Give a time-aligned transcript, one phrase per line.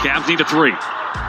[0.00, 0.72] Cavs need a three.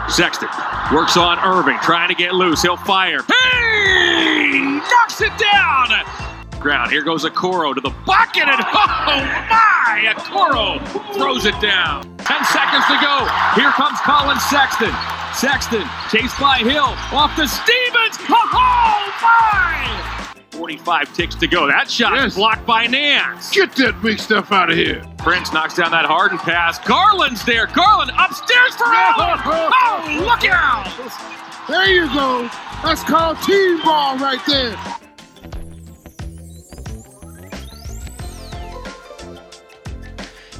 [0.07, 0.47] Sexton
[0.93, 2.61] works on Irving, trying to get loose.
[2.61, 3.19] He'll fire.
[3.23, 4.51] Hey!
[4.89, 5.89] Knocks it down!
[6.59, 6.89] Ground.
[6.89, 10.13] Here goes Okoro to the bucket, and oh my!
[10.15, 10.79] Okoro
[11.15, 12.03] throws it down.
[12.19, 13.27] Ten seconds to go.
[13.55, 14.93] Here comes Collin Sexton.
[15.35, 16.95] Sexton chased by Hill.
[17.11, 18.17] Off to Stevens.
[18.29, 20.20] Oh, oh my!
[20.51, 21.67] 45 ticks to go.
[21.67, 22.35] That shot is Yes.
[22.35, 23.49] blocked by Nance.
[23.51, 25.01] Get that big stuff out of here.
[25.17, 26.77] Prince knocks down that Harden pass.
[26.79, 27.67] Garland's there.
[27.67, 29.39] Garland upstairs for Allen.
[29.83, 30.87] Oh, look out!
[31.67, 32.49] There you go.
[32.83, 34.75] That's called team ball right there.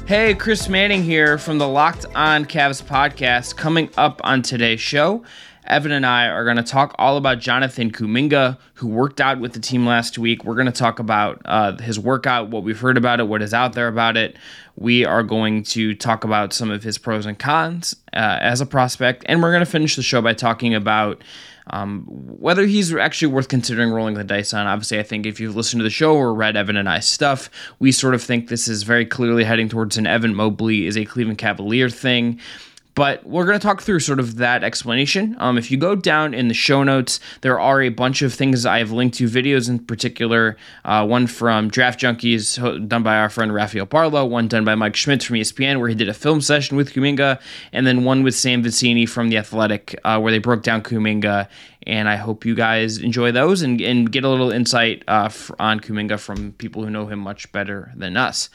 [0.06, 3.56] Hey, Chris Manning here from the Locked On Cavs podcast.
[3.56, 5.22] Coming up on today's show,
[5.66, 9.52] Evan and I are going to talk all about Jonathan Kuminga, who worked out with
[9.52, 10.44] the team last week.
[10.44, 13.54] We're going to talk about uh, his workout, what we've heard about it, what is
[13.54, 14.36] out there about it.
[14.76, 18.66] We are going to talk about some of his pros and cons uh, as a
[18.66, 21.22] prospect, and we're going to finish the show by talking about
[21.68, 24.66] um, whether he's actually worth considering rolling the dice on.
[24.66, 27.50] Obviously, I think if you've listened to the show or read Evan and I's stuff,
[27.78, 31.04] we sort of think this is very clearly heading towards an Evan Mobley is a
[31.04, 32.40] Cleveland Cavalier thing.
[32.94, 35.34] But we're going to talk through sort of that explanation.
[35.38, 38.66] Um, if you go down in the show notes, there are a bunch of things
[38.66, 40.58] I have linked to, videos in particular.
[40.84, 44.94] Uh, one from Draft Junkies, done by our friend Rafael Barlowe, one done by Mike
[44.96, 47.40] Schmitz from ESPN, where he did a film session with Kuminga,
[47.72, 51.48] and then one with Sam Vecenie from The Athletic, uh, where they broke down Kuminga.
[51.86, 55.80] And I hope you guys enjoy those and, and get a little insight uh, on
[55.80, 58.50] Kuminga from people who know him much better than us.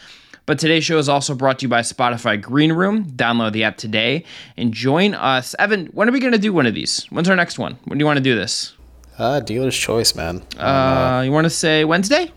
[0.47, 3.03] But today's show is also brought to you by Spotify Green Room.
[3.03, 4.23] Download the app today
[4.55, 5.53] and join us.
[5.59, 7.03] Evan, when are we going to do one of these?
[7.09, 7.77] When's our next one?
[7.83, 8.73] When do you want to do this?
[9.17, 10.41] Uh, dealer's choice, man.
[10.57, 12.31] Uh, you want to say Wednesday?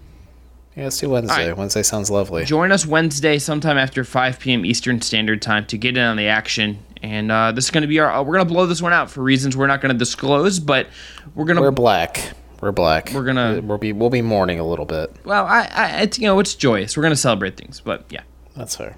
[0.75, 1.50] yeah, let's do Wednesday.
[1.50, 1.56] right.
[1.56, 2.44] Wednesday sounds lovely.
[2.44, 4.64] Join us Wednesday sometime after 5 p.m.
[4.64, 6.83] Eastern Standard Time to get in on the action.
[7.05, 8.25] And uh, this is going to be our.
[8.25, 10.88] We're going to blow this one out for reasons we're not going to disclose, but
[11.37, 11.62] we're going to.
[11.62, 12.32] We're black.
[12.60, 13.10] We're black.
[13.15, 15.15] We're gonna- We'll be we'll be mourning a little bit.
[15.25, 16.97] well, I, I, it's you know, it's joyous.
[16.97, 18.22] We're going to celebrate things, but yeah.
[18.56, 18.97] That's fair.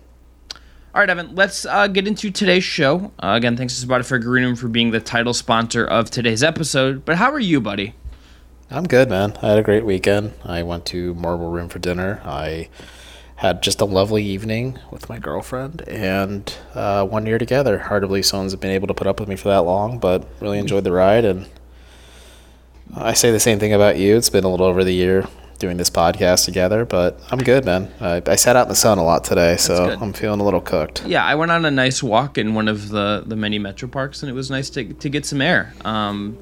[0.95, 3.13] All right, Evan, let's uh, get into today's show.
[3.23, 7.05] Uh, again, thanks to Spotify Green Room for being the title sponsor of today's episode.
[7.07, 7.95] But how are you, buddy?
[8.71, 9.35] I'm good, man.
[9.43, 10.33] I had a great weekend.
[10.45, 12.21] I went to Marble Room for dinner.
[12.25, 12.69] I
[13.37, 17.79] had just a lovely evening with my girlfriend and uh, one year together.
[17.79, 20.27] Hard to believe someone's been able to put up with me for that long, but
[20.41, 21.25] really enjoyed the ride.
[21.25, 21.47] And
[22.95, 24.17] I say the same thing about you.
[24.17, 25.27] It's been a little over the year
[25.59, 27.93] doing this podcast together, but I'm good, man.
[28.01, 29.97] I, I sat out in the sun a lot today, so.
[30.01, 31.07] I'm feeling a little cooked.
[31.07, 34.23] Yeah, I went on a nice walk in one of the, the many metro parks,
[34.23, 35.73] and it was nice to, to get some air.
[35.85, 36.37] Um,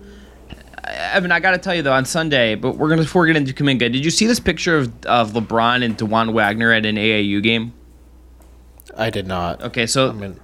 [0.84, 3.36] Evan, I got to tell you though, on Sunday, but we're gonna before we get
[3.36, 3.92] into Kuminga.
[3.92, 7.72] Did you see this picture of, of LeBron and Dajuan Wagner at an AAU game?
[8.96, 9.62] I did not.
[9.62, 10.40] Okay, so I mean,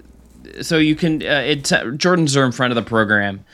[0.63, 3.45] so you can uh, it Jordan in front of the program,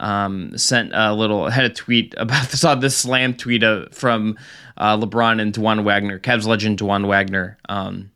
[0.00, 3.62] um, sent a little had a tweet about saw this slam tweet
[3.92, 4.36] from
[4.76, 8.10] uh, LeBron and Dajuan Wagner, Cavs legend Dajuan Wagner, um,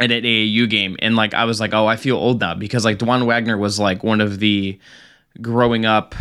[0.00, 2.84] at an AAU game, and like I was like, oh, I feel old now because
[2.84, 4.78] like Dajuan Wagner was like one of the
[5.40, 6.14] growing up.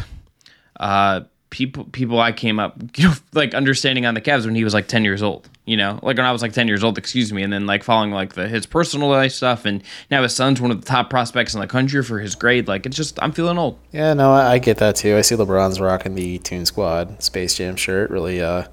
[0.80, 4.64] Uh, people people I came up you know like understanding on the Cavs when he
[4.64, 6.98] was like 10 years old you know like when I was like 10 years old
[6.98, 9.82] excuse me and then like following like the his personal life stuff and
[10.12, 12.86] now his son's one of the top prospects in the country for his grade like
[12.86, 15.16] it's just I'm feeling old Yeah, no, I, I get that too.
[15.16, 18.66] I see LeBron's rocking the Toon Squad Space Jam shirt, really uh,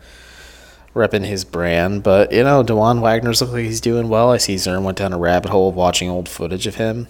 [0.95, 2.03] repping his brand.
[2.03, 4.31] But you know, Dajuan Wagner's look like he's doing well.
[4.31, 7.07] I see Zern went down a rabbit hole of watching old footage of him.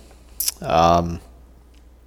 [0.61, 1.21] Um,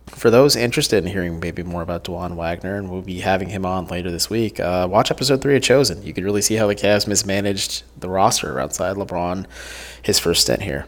[0.08, 3.66] for those interested in hearing maybe more about Dajuan Wagner, and we'll be having him
[3.66, 6.02] on later this week, uh, watch episode three of Chosen.
[6.04, 9.46] You could really see how the Cavs mismanaged the roster outside LeBron,
[10.02, 10.86] his first stint here.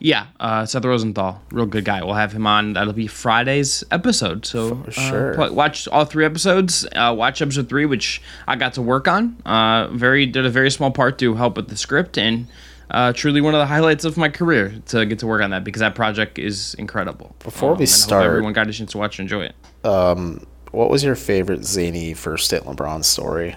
[0.00, 4.44] yeah uh, Seth Rosenthal real good guy we'll have him on that'll be Friday's episode
[4.44, 5.52] so For uh, sure.
[5.52, 9.88] watch all three episodes uh, watch episode three which I got to work on uh,
[9.92, 12.48] very did a very small part to help with the script and
[12.90, 15.64] uh, truly one of the highlights of my career to get to work on that
[15.64, 17.34] because that project is incredible.
[17.40, 19.54] Before we I hope start- everyone got a chance to watch and enjoy it.
[19.86, 23.56] Um, what was your favorite zany first stint LeBron story?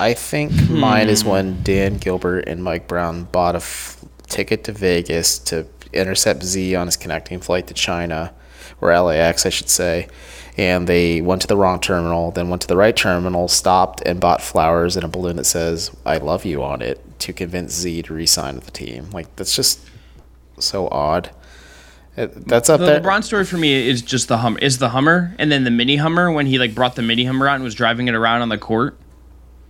[0.00, 4.72] I think mine is when Dan Gilbert and Mike Brown bought a f- ticket to
[4.72, 8.32] Vegas to intercept Z on his connecting flight to China,
[8.80, 10.06] or LAX, I should say.
[10.58, 14.18] And they went to the wrong terminal, then went to the right terminal, stopped, and
[14.20, 18.02] bought flowers and a balloon that says "I love you" on it to convince Z
[18.02, 19.08] to re-sign with the team.
[19.12, 19.80] Like that's just
[20.58, 21.30] so odd.
[22.16, 23.00] It- That's up The there.
[23.00, 25.70] The LeBron story for me is just the Hummer, is the Hummer, and then the
[25.70, 28.42] mini Hummer when he like brought the mini Hummer out and was driving it around
[28.42, 28.96] on the court.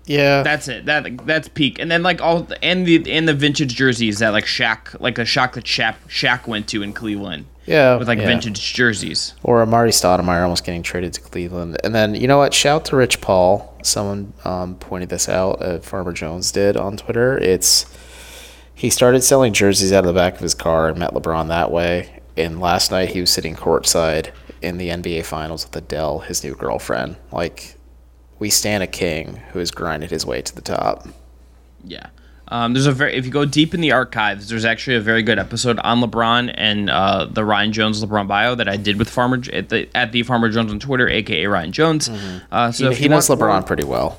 [0.09, 0.43] Yeah.
[0.43, 0.87] That's it.
[0.87, 1.79] That that's peak.
[1.79, 5.23] And then like all and the and the vintage jerseys that like Shaq like a
[5.23, 7.97] Shaq that Shaq, Shaq went to in Cleveland yeah.
[7.97, 8.27] with like yeah.
[8.27, 9.35] vintage jerseys.
[9.43, 11.79] Or Amar'e Stoudemire almost getting traded to Cleveland.
[11.85, 12.55] And then, you know what?
[12.55, 13.79] Shout to Rich Paul.
[13.83, 15.63] Someone um, pointed this out.
[15.63, 17.39] Uh, Farmer Jones did on Twitter.
[17.39, 17.87] It's
[18.75, 21.71] he started selling jerseys out of the back of his car and met LeBron that
[21.71, 22.21] way.
[22.37, 24.31] And last night he was sitting courtside
[24.63, 27.17] in the NBA Finals with Adele, his new girlfriend.
[27.33, 27.77] Like,
[28.39, 31.09] we stand a king who has grinded his way to the top.
[31.85, 32.07] Yeah.
[32.51, 35.23] Um, there's a very if you go deep in the archives, there's actually a very
[35.23, 39.11] good episode on LeBron and uh, the Ryan Jones LeBron bio that I did with
[39.11, 42.09] Farmer at the at the Farmer Jones on Twitter, aka Ryan Jones.
[42.51, 44.19] Uh, so He, he knows want- LeBron pretty well.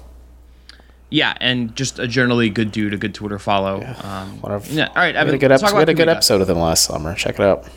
[1.12, 3.82] Yeah, and just a generally good dude, a good Twitter follow.
[4.04, 4.90] Um, One of- yeah.
[4.90, 6.12] All right, Evan, had a good, let's episode, talk we had a good Kuminga.
[6.12, 7.16] episode with him last summer.
[7.16, 7.68] Check it out.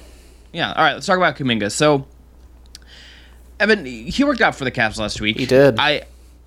[0.53, 0.71] Yeah.
[0.73, 0.93] All right.
[0.93, 1.73] Let's talk about Kuminga.
[1.73, 2.07] So,
[3.59, 5.39] Evan, he worked out for the Cavs last week.
[5.39, 5.79] He did.
[5.79, 6.03] I.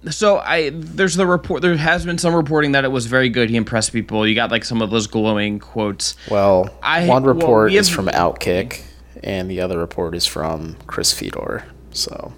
[0.09, 1.61] So I there's the report.
[1.63, 3.49] There has been some reporting that it was very good.
[3.49, 4.27] He impressed people.
[4.27, 6.15] You got like some of those glowing quotes.
[6.29, 8.81] Well, I- one well, report we is have- from Outkick,
[9.23, 11.63] and the other report is from Chris Fedor.
[11.91, 12.33] So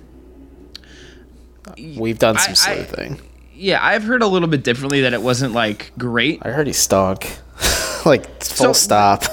[1.97, 3.19] we've done some I- I- sleuthing.
[3.53, 6.39] Yeah, I've heard a little bit differently that it wasn't like great.
[6.43, 7.37] I, heard he stunk.
[8.05, 9.23] like full So- stop.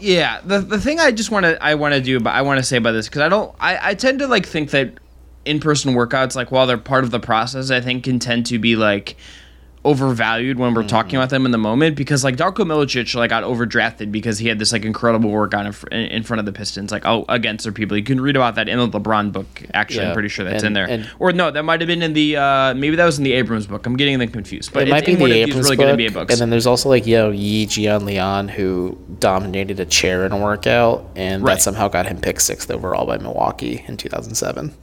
[0.00, 2.58] Yeah, the the thing I just want to I want to do, but I want
[2.58, 4.92] to say about this because I don't I I tend to like think that
[5.48, 8.58] in person workouts like while they're part of the process, I think can tend to
[8.58, 9.16] be like
[9.84, 13.44] overvalued when we're talking about them in the moment because like Darko Milicic like got
[13.44, 17.06] overdrafted because he had this like incredible workout in, in front of the Pistons like
[17.06, 17.96] oh against their people.
[17.96, 20.66] You can read about that in the LeBron book actually I'm pretty sure that's and-
[20.66, 20.90] in there.
[20.90, 23.32] and- or no that might have been in the uh maybe that was in the
[23.34, 23.86] Abrams book.
[23.86, 25.76] I'm getting them confused but it might be in the one of these Abrams really
[25.76, 26.32] book, good NBA books.
[26.34, 30.36] and then there's also like Yo Yi Jian Lian who dominated a chair in a
[30.38, 31.54] workout, and Right.
[31.54, 34.74] that somehow got him picked sixth overall by Milwaukee in 2007.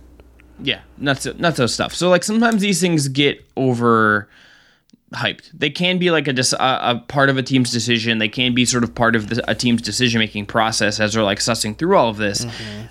[0.59, 1.93] Yeah, nuts, nuts of stuff.
[1.93, 4.29] So like sometimes these things get over
[5.13, 5.51] hyped.
[5.53, 8.17] They can be like a, a part of a team's decision.
[8.17, 11.23] They can be sort of part of the, a team's decision making process as they're
[11.23, 12.45] like sussing through all of this.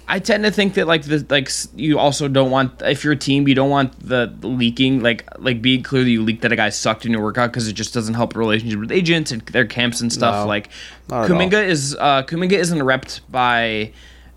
[0.08, 3.16] I tend to think that like the like you also don't want if you're a
[3.16, 6.56] team you don't want the leaking like like being clear that you leaked that a
[6.56, 9.66] guy sucked in your workout because it just doesn't help relationship with agents and their
[9.66, 10.44] camps and stuff.
[10.44, 10.70] No, like
[11.08, 11.28] not.
[11.28, 13.92] Kuminga is uh Kuminga isn't repped by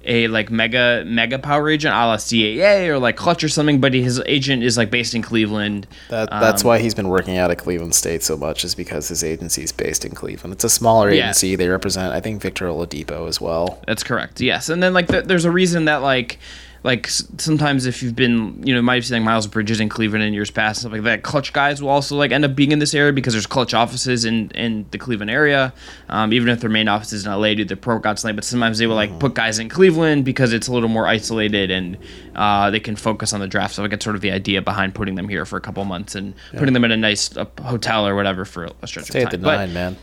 [0.07, 3.94] a like mega mega power agent a la CAA or like Clutch or something, but
[3.94, 5.86] his agent is like based in Cleveland.
[6.09, 9.09] That that's Um, why he's been working out at Cleveland State so much, is because
[9.09, 10.54] his agency is based in Cleveland.
[10.54, 11.25] It's a smaller Yeah.
[11.25, 11.56] agency.
[11.56, 13.80] They represent, I think, Victor Oladipo as well.
[13.86, 14.39] That's correct.
[14.42, 16.39] Yes, and then like th- there's a reason that like
[16.83, 20.24] like sometimes if you've been you know might have seen like Miles Bridges in Cleveland
[20.24, 21.24] in years past and stuff like that.
[21.24, 24.25] Clutch guys will also like end up being in this area because there's Clutch offices
[24.25, 25.74] in in the Cleveland area.
[26.09, 28.77] Um, even if their main office is in LA, do the pro tonight, but sometimes
[28.77, 31.97] they will like put guys in Cleveland because it's a little more isolated and
[32.35, 33.75] uh, they can focus on the draft.
[33.75, 36.15] So I get sort of the idea behind putting them here for a couple months
[36.15, 39.25] and putting them in a nice uh, hotel or whatever for a stretch Stay of
[39.25, 39.69] at the time.
[39.69, 39.97] But- man.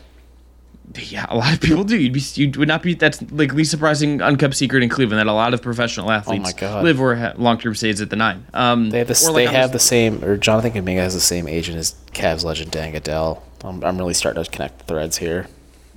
[0.97, 1.97] Yeah, a lot of people do.
[1.97, 2.93] You'd be, you would not be.
[2.93, 6.81] That's like least surprising, unkept secret in Cleveland that a lot of professional athletes Oh
[6.81, 8.45] live or ha- long term stays at the nine.
[8.53, 11.47] Um, They have the, or, they have the same, or Jonathan Kuminga has the same
[11.47, 13.41] agent as Cavs legend Dan Adele.
[13.63, 15.47] I'm, I'm really starting to connect threads here.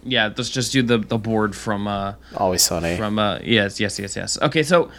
[0.04, 2.96] Yeah, let's just do the the board from uh Always sunny.
[2.96, 4.38] from uh yes yes yes yes.
[4.40, 4.90] Okay, so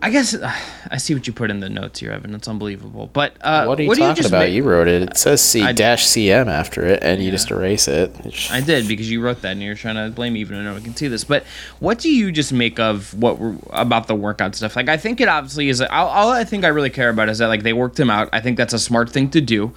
[0.00, 0.52] I guess uh,
[0.90, 2.32] I see what you put in the notes here, Evan.
[2.34, 3.10] It's unbelievable.
[3.12, 4.40] But uh, what are you do talking just about?
[4.40, 5.02] make- you wrote it.
[5.02, 8.14] It says C dash CM after it, and you just erase it.
[8.50, 10.72] I did because you wrote that and you're trying to blame me even though no
[10.74, 11.24] one can see this.
[11.24, 11.44] But
[11.80, 14.76] what do you just make of what we're, about the workout stuff?
[14.76, 15.80] Like I think it obviously is.
[15.80, 18.28] All, all I think I really care about is that like they worked him out.
[18.32, 19.74] I think that's a smart thing to do.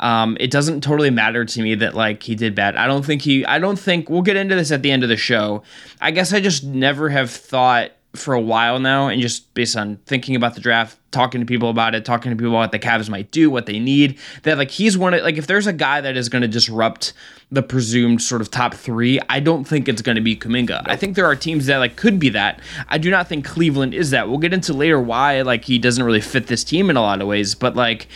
[0.00, 2.76] Um, it doesn't totally matter to me that like he did bad.
[2.76, 3.44] I don't think he.
[3.44, 5.62] I don't think we'll get into this at the end of the show.
[6.00, 9.96] I guess I just never have thought for a while now, and just based on
[10.06, 12.78] thinking about the draft, talking to people about it, talking to people about what the
[12.78, 15.72] Cavs might do, what they need, that like he's one of like if there's a
[15.72, 17.12] guy that is going to disrupt
[17.50, 20.82] the presumed sort of top three, I don't think it's going to be Kuminga.
[20.86, 22.60] I think there are teams that like could be that.
[22.88, 24.28] I do not think Cleveland is that.
[24.28, 27.20] We'll get into later why like he doesn't really fit this team in a lot
[27.20, 28.08] of ways, but like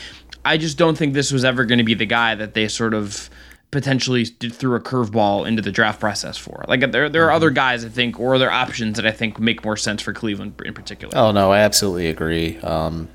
[0.45, 2.95] I just don't think this was ever going to be the guy that they sort
[2.95, 3.31] of
[3.73, 6.65] potentially threw a curveball into the draft process for.
[6.69, 9.65] Like there, there are other guys I think, or other options that I think make
[9.65, 11.17] more sense for Cleveland in particular.
[11.17, 12.59] Oh no, I absolutely agree.
[12.59, 13.09] Um,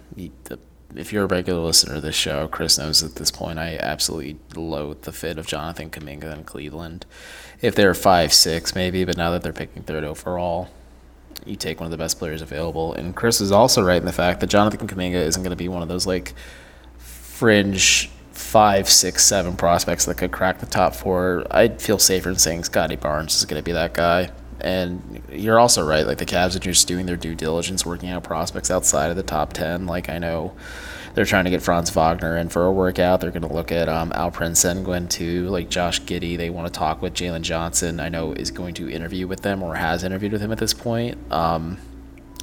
[0.96, 4.40] if you're a regular listener to this show, Chris knows at this point I absolutely
[4.56, 7.06] loathe the fit of Jonathan Kuminga in Cleveland.
[7.62, 10.70] If they're five six, maybe, but now that they're picking third overall,
[11.46, 12.94] you take one of the best players available.
[12.94, 15.68] And Chris is also right in the fact that Jonathan Kuminga isn't going to be
[15.68, 16.34] one of those like
[16.98, 21.46] fringe five, six, seven prospects that could crack the top four.
[21.50, 24.30] I'd feel safer in saying Scottie Barnes is going to be that guy.
[24.62, 26.06] And you're also right.
[26.06, 29.24] Like the Cavs are just doing their due diligence, working out prospects outside of the
[29.24, 29.86] top ten.
[29.88, 30.54] Like I know
[31.16, 33.22] they're trying to get Franz Wagner in for a workout.
[33.22, 36.38] They're going to look at um, Alperen Sengun too, like Josh Giddey.
[36.38, 38.00] They want to talk with Jalen Johnson.
[38.00, 40.76] I know is going to interview with them or has interviewed with him at this
[40.76, 41.18] point.
[41.32, 41.80] Um,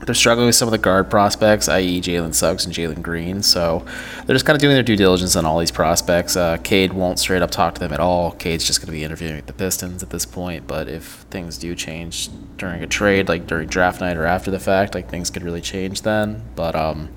[0.03, 3.43] they're struggling with some of the guard prospects, i.e., Jalen Suggs and Jalen Green.
[3.43, 3.85] So
[4.27, 6.37] they're just kind of doing their due diligence on all these prospects.
[6.37, 8.33] Uh, Cade won't straight up talk to them at all.
[8.33, 10.67] Cade's just going to be interviewing the Pistons at this point.
[10.67, 14.61] But if things do change during a trade, like during draft night or after the
[14.61, 16.43] fact, like things could really change then.
[16.57, 17.11] But um,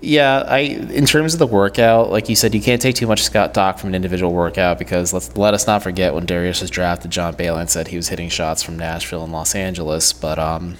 [0.00, 3.22] yeah, I in terms of the workout, like you said, you can't take too much
[3.22, 6.70] Scott Doc from an individual workout because let's let us not forget when Darius was
[6.70, 10.76] drafted, John Beilein said he was hitting shots from Nashville and Los Angeles, but um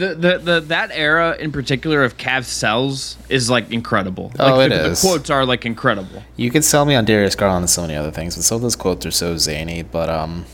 [0.00, 4.32] the, the, the that era in particular of Cavs sells is like incredible.
[4.38, 5.02] Oh, like, it the, is.
[5.02, 6.22] the quotes are like incredible.
[6.36, 8.62] You could sell me on Darius Garland and so many other things, but some of
[8.62, 9.82] those quotes are so zany.
[9.82, 10.46] But um,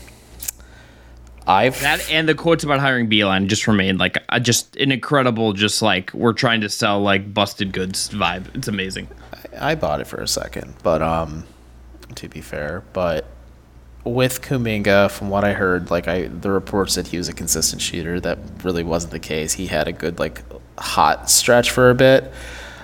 [1.47, 5.53] I've That and the quotes about hiring Beilein just remain like uh, just an incredible,
[5.53, 8.53] just like we're trying to sell like busted goods vibe.
[8.53, 9.07] It's amazing.
[9.57, 11.45] I bought it for a second, but um,
[12.15, 13.25] to be fair, but
[14.07, 17.81] with Kuminga, from what I heard, like I the report said he was a consistent
[17.81, 18.19] shooter.
[18.19, 19.53] That really wasn't the case.
[19.53, 20.43] He had a good like
[20.77, 22.31] hot stretch for a bit.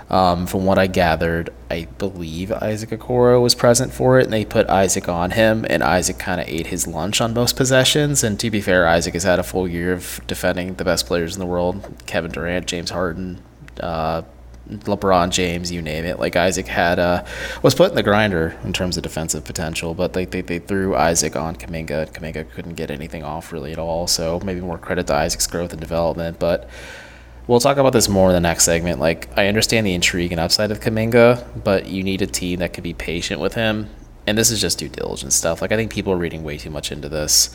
[0.09, 4.45] Um, from what I gathered, I believe Isaac Okoro was present for it, and they
[4.45, 8.23] put Isaac on him, and Isaac kind of ate his lunch on most possessions.
[8.23, 11.35] And to be fair, Isaac has had a full year of defending the best players
[11.35, 13.41] in the world: Kevin Durant, James Harden,
[13.79, 14.21] uh,
[14.69, 16.19] LeBron James, you name it.
[16.19, 17.25] Like Isaac had uh,
[17.61, 20.95] was put in the grinder in terms of defensive potential, but they, they, they threw
[20.95, 22.11] Isaac on Kuminga.
[22.13, 24.07] Kuminga couldn't get anything off really at all.
[24.07, 26.39] So maybe more credit to Isaac's growth and development.
[26.39, 26.69] But
[27.47, 28.99] we'll talk about this more in the next segment.
[28.99, 32.71] Like I understand the intrigue and upside of Kuminga, but you need a team that
[32.73, 33.89] can be patient with him.
[34.25, 35.61] And this is just due diligence stuff.
[35.61, 37.53] Like I think people are reading way too much into this.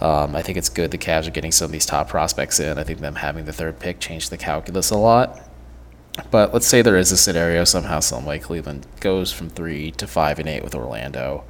[0.00, 2.78] Um, I think it's good the Cavs are getting some of these top prospects in.
[2.78, 5.47] I think them having the third pick changed the calculus a lot.
[6.30, 10.06] But let's say there is a scenario somehow, some way Cleveland goes from three to
[10.06, 11.44] five and eight with Orlando.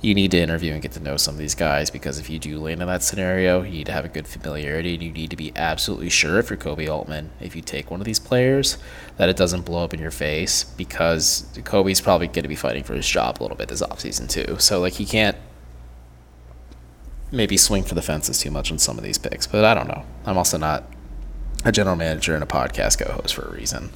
[0.00, 2.38] You need to interview and get to know some of these guys because if you
[2.38, 5.30] do land in that scenario, you need to have a good familiarity and you need
[5.30, 8.78] to be absolutely sure if you're Koby Altman, if you take one of these players,
[9.16, 12.84] that it doesn't blow up in your face because Koby's probably going to be fighting
[12.84, 14.56] for his job a little bit this offseason too.
[14.60, 15.36] So like he can't
[17.32, 19.48] maybe swing for the fences too much on some of these picks.
[19.48, 20.04] But I don't know.
[20.26, 20.84] I'm also not
[21.64, 23.90] a general manager and a podcast co-host for a reason.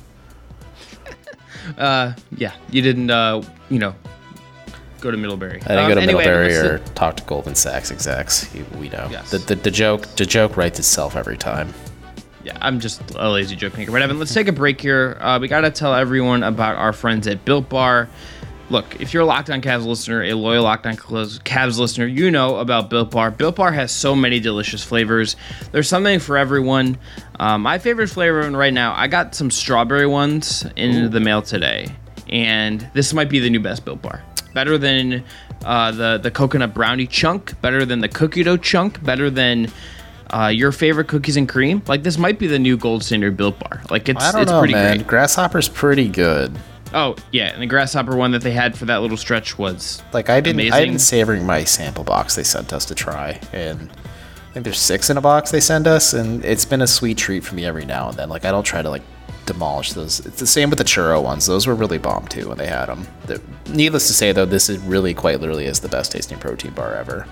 [1.78, 3.94] Uh, yeah, you didn't, uh, you know,
[5.00, 5.60] go to Middlebury.
[5.64, 8.48] I didn't Um, go to anyway, Middlebury or talk to Goldman Sachs execs.
[8.78, 9.30] We know Yes.
[9.30, 11.72] the, the the joke the joke writes itself every time.
[12.44, 13.92] Yeah, I'm just a lazy joke maker.
[13.92, 15.16] But Evan, let's take a break here.
[15.20, 18.08] Uh, we got to tell everyone about our friends at Built Bar.
[18.72, 22.30] Look, if you're a Locked On Cavs listener, a loyal Locked On Cavs listener, you
[22.30, 23.30] know about Built Bar.
[23.30, 25.36] Built Bar has so many delicious flavors.
[25.72, 26.96] There's something for everyone.
[27.38, 31.94] Um, my favorite flavor right now, I got some strawberry ones in the mail today,
[32.30, 34.24] and this might be the new best Built Bar.
[34.54, 35.22] Better than
[35.66, 37.60] uh, the the coconut brownie chunk.
[37.60, 39.04] Better than the cookie dough chunk.
[39.04, 39.70] Better than
[40.30, 41.82] uh, your favorite cookies and cream.
[41.86, 43.82] Like this might be the new gold standard Built Bar.
[43.90, 44.96] Like it's I don't it's know, pretty man.
[44.96, 45.06] great.
[45.06, 46.58] Grasshopper's pretty good.
[46.94, 50.28] Oh yeah, and the grasshopper one that they had for that little stretch was Like
[50.28, 50.72] I've been Amazing.
[50.72, 54.78] I've been savoring my sample box they sent us to try, and I think there's
[54.78, 57.64] six in a box they send us, and it's been a sweet treat for me
[57.64, 58.28] every now and then.
[58.28, 59.02] Like I don't try to like
[59.46, 60.20] demolish those.
[60.26, 62.86] It's the same with the churro ones; those were really bomb too when they had
[62.86, 63.06] them.
[63.70, 66.94] needless to say, though, this is really quite literally is the best tasting protein bar
[66.94, 67.26] ever.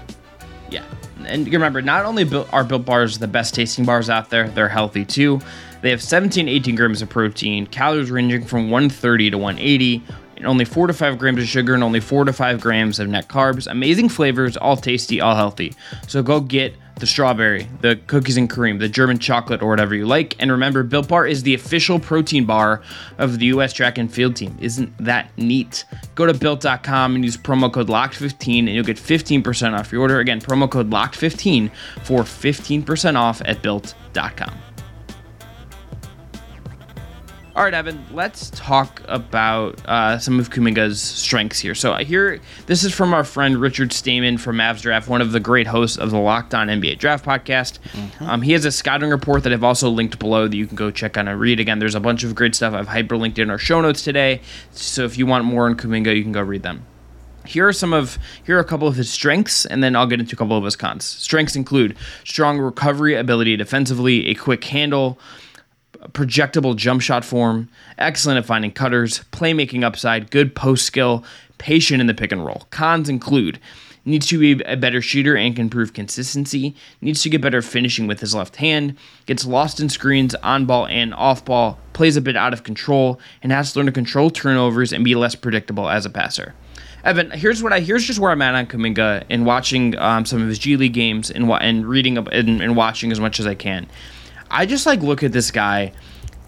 [0.71, 0.85] Yeah.
[1.26, 5.05] And remember, not only are Built Bars the best tasting bars out there, they're healthy
[5.05, 5.40] too.
[5.83, 10.03] They have 17, 18 grams of protein, calories ranging from 130 to 180,
[10.37, 13.09] and only 4 to 5 grams of sugar and only 4 to 5 grams of
[13.09, 13.71] net carbs.
[13.71, 15.75] Amazing flavors, all tasty, all healthy.
[16.07, 20.07] So go get the strawberry, the cookies and cream, the German chocolate, or whatever you
[20.07, 20.37] like.
[20.39, 22.83] And remember, Built Bar is the official protein bar
[23.19, 23.73] of the U.S.
[23.73, 24.57] track and field team.
[24.61, 25.85] Isn't that neat?
[26.15, 30.21] Go to built.com and use promo code LOCKED15 and you'll get 15% off your order.
[30.21, 31.71] Again, promo code LOCKED15
[32.03, 34.70] for 15% off at built.com.
[37.57, 41.75] All right, Evan, let's talk about uh, some of Kuminga's strengths here.
[41.75, 45.33] So I hear this is from our friend Richard Stayman from Mavs Draft, one of
[45.33, 47.80] the great hosts of the Locked On NBA Draft podcast.
[48.21, 50.92] Um, he has a scouting report that I've also linked below that you can go
[50.92, 51.59] check out and read.
[51.59, 54.42] Again, there's a bunch of great stuff I've hyperlinked in our show notes today.
[54.71, 56.87] So if you want more on Kuminga, you can go read them.
[57.47, 60.21] Here are some of here are a couple of his strengths, and then I'll get
[60.21, 61.04] into a couple of his cons.
[61.04, 65.19] Strengths include strong recovery ability defensively, a quick handle,
[66.09, 71.25] projectable jump shot form, excellent at finding cutters, playmaking upside, good post skill,
[71.59, 72.66] patient in the pick and roll.
[72.71, 73.61] Cons include
[74.04, 78.07] needs to be a better shooter and can improve consistency, needs to get better finishing
[78.07, 82.21] with his left hand, gets lost in screens on ball and off ball, plays a
[82.21, 85.88] bit out of control, and has to learn to control turnovers and be less predictable
[85.88, 86.54] as a passer.
[87.04, 90.42] Evan, here's what I here's just where I'm at on Kuminga and watching um, some
[90.42, 93.54] of his G League games and and reading and, and watching as much as I
[93.54, 93.87] can.
[94.50, 95.92] I just like look at this guy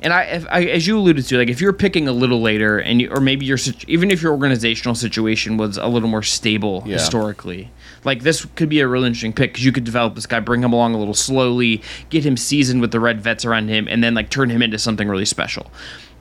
[0.02, 2.78] and I, if, I, as you alluded to, like if you're picking a little later,
[2.78, 6.82] and you, or maybe your even if your organizational situation was a little more stable
[6.84, 6.94] yeah.
[6.94, 7.70] historically,
[8.04, 10.62] like this could be a really interesting pick because you could develop this guy, bring
[10.62, 14.02] him along a little slowly, get him seasoned with the red vets around him, and
[14.02, 15.70] then like turn him into something really special.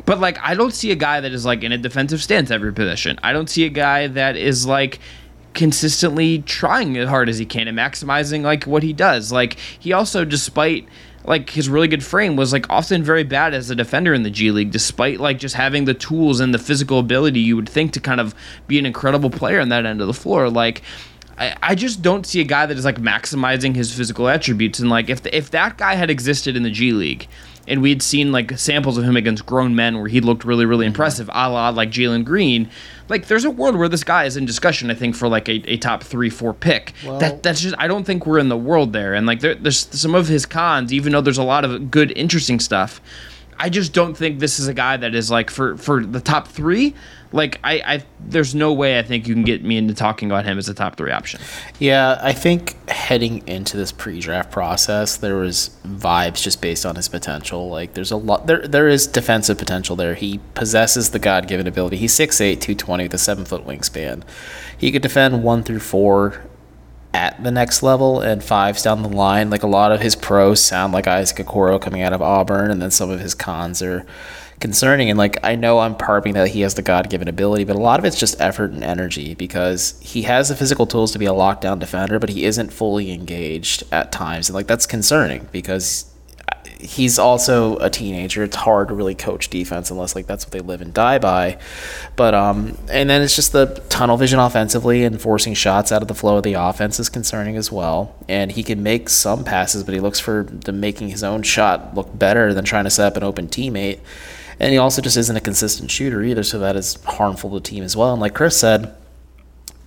[0.05, 2.73] But like I don't see a guy that is like in a defensive stance every
[2.73, 3.19] position.
[3.23, 4.99] I don't see a guy that is like
[5.53, 9.31] consistently trying as hard as he can and maximizing like what he does.
[9.31, 10.87] Like he also, despite
[11.23, 14.29] like his really good frame was like often very bad as a defender in the
[14.29, 17.93] G League, despite like just having the tools and the physical ability you would think
[17.93, 18.33] to kind of
[18.67, 20.49] be an incredible player on that end of the floor.
[20.49, 20.81] Like
[21.37, 24.79] I, I just don't see a guy that is like maximizing his physical attributes.
[24.79, 27.27] And like if the, if that guy had existed in the G League,
[27.67, 30.85] and we'd seen like samples of him against grown men where he looked really, really
[30.85, 30.91] mm-hmm.
[30.91, 32.69] impressive, a la like Jalen Green.
[33.11, 34.89] Like, there's a world where this guy is in discussion.
[34.89, 36.93] I think for like a, a top three, four pick.
[37.05, 39.13] Well, that that's just I don't think we're in the world there.
[39.13, 42.11] And like there, there's some of his cons, even though there's a lot of good,
[42.17, 43.01] interesting stuff.
[43.59, 46.47] I just don't think this is a guy that is like for for the top
[46.47, 46.95] three.
[47.33, 50.45] Like I, I there's no way I think you can get me into talking about
[50.45, 51.39] him as a top three option.
[51.79, 57.07] Yeah, I think heading into this pre-draft process, there was vibes just based on his
[57.07, 57.69] potential.
[57.69, 60.15] Like there's a lot there there is defensive potential there.
[60.15, 61.97] He possesses the God given ability.
[61.97, 64.23] He's 6'8", 220 with a seven foot wingspan.
[64.77, 66.41] He could defend one through four
[67.13, 69.49] at the next level and fives down the line.
[69.49, 72.81] Like a lot of his pros sound like Isaac Okoro coming out of Auburn, and
[72.81, 74.05] then some of his cons are
[74.61, 75.09] concerning.
[75.09, 77.79] And like I know I'm harping that he has the God given ability, but a
[77.79, 81.25] lot of it's just effort and energy because he has the physical tools to be
[81.25, 84.47] a lockdown defender, but he isn't fully engaged at times.
[84.47, 86.11] And like that's concerning because
[86.81, 88.43] he's also a teenager.
[88.43, 91.57] It's hard to really coach defense unless like that's what they live and die by.
[92.15, 96.07] But um, and then it's just the tunnel vision offensively and forcing shots out of
[96.07, 98.15] the flow of the offense is concerning as well.
[98.27, 101.95] And he can make some passes, but he looks for the making his own shot
[101.95, 103.99] look better than trying to set up an open teammate.
[104.61, 107.61] And he also just isn't a consistent shooter either, so that is harmful to the
[107.61, 108.13] team as well.
[108.13, 108.95] And like Chris said,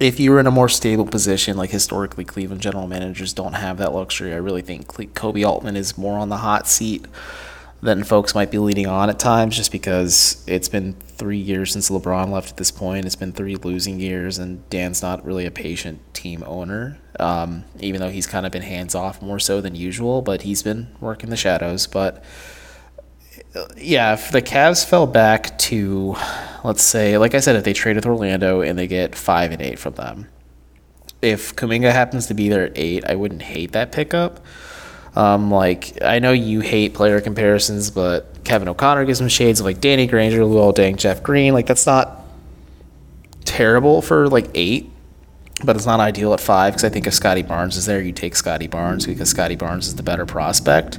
[0.01, 3.79] if you were in a more stable position, like historically Cleveland general managers don't have
[3.79, 4.33] that luxury.
[4.33, 7.07] I really think Koby Altman is more on the hot seat
[7.83, 11.89] than folks might be leading on at times, just because it's been three years since
[11.89, 13.07] LeBron left at this point.
[13.07, 18.01] It's been three losing years, and Dan's not really a patient team owner, um, even
[18.01, 20.21] though he's kind of been hands off more so than usual.
[20.21, 21.87] But he's been working the shadows.
[21.87, 22.25] But
[23.77, 26.17] yeah, if the Cavs fell back to,
[26.65, 29.63] let's say, like I said, if they trade with Orlando and they get five and
[29.63, 30.29] eight from them,
[31.23, 34.41] if Kuminga happens to be there at eight, I wouldn't hate that pickup.
[35.17, 39.67] Um, like I know you hate player comparisons, but Kevin O'Connor gives some shades of
[39.67, 41.55] like Danny Granger, Luol Deng, Jeff Green.
[41.55, 42.25] Like that's not
[43.45, 44.91] terrible for like eight,
[45.63, 48.13] but it's not ideal at five because I think if Scottie Barnes is there, you
[48.13, 50.99] take Scottie Barnes because Scottie Barnes is the better prospect.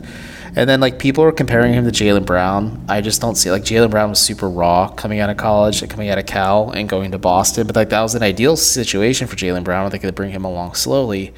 [0.55, 2.83] And then like people are comparing him to Jaylen Brown.
[2.87, 5.91] I just don't see like Jaylen Brown was super raw coming out of college and
[5.91, 9.27] coming out of Cal and going to Boston, but like that was an ideal situation
[9.27, 9.91] for Jaylen Brown.
[9.91, 11.33] They could bring him along slowly.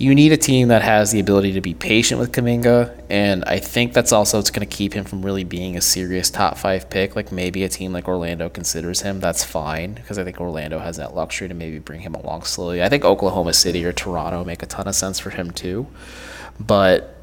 [0.00, 3.58] You need a team that has the ability to be patient with Kuminga, and I
[3.58, 6.88] think that's also what's going to keep him from really being a serious top five
[6.88, 7.14] pick.
[7.14, 9.20] Like maybe a team like Orlando considers him.
[9.20, 12.82] That's fine because I think Orlando has that luxury to maybe bring him along slowly.
[12.82, 15.86] I think Oklahoma City or Toronto make a ton of sense for him too,
[16.58, 17.14] but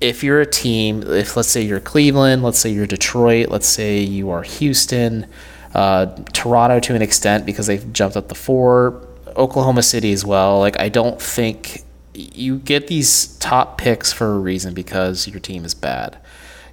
[0.00, 3.98] if you're a team, if let's say you're Cleveland, let's say you're Detroit, let's say
[3.98, 5.26] you are Houston,
[5.74, 9.04] uh, Toronto to an extent because they've jumped up the four,
[9.36, 10.58] Oklahoma City as well.
[10.58, 11.82] Like I don't think
[12.14, 16.18] you get these top picks for a reason because your team is bad.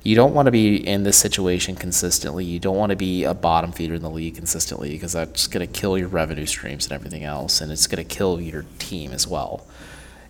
[0.02, 2.46] You don't want to be in this situation consistently.
[2.46, 5.66] You don't want to be a bottom feeder in the league consistently because that's going
[5.66, 9.12] to kill your revenue streams and everything else, and it's going to kill your team
[9.12, 9.66] as well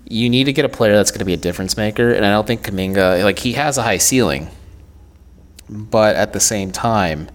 [0.10, 2.12] you need to get a player that's going to be a difference maker.
[2.12, 4.50] And I don't think Kuminga like, he has a high ceiling,
[5.70, 7.30] but at the same time,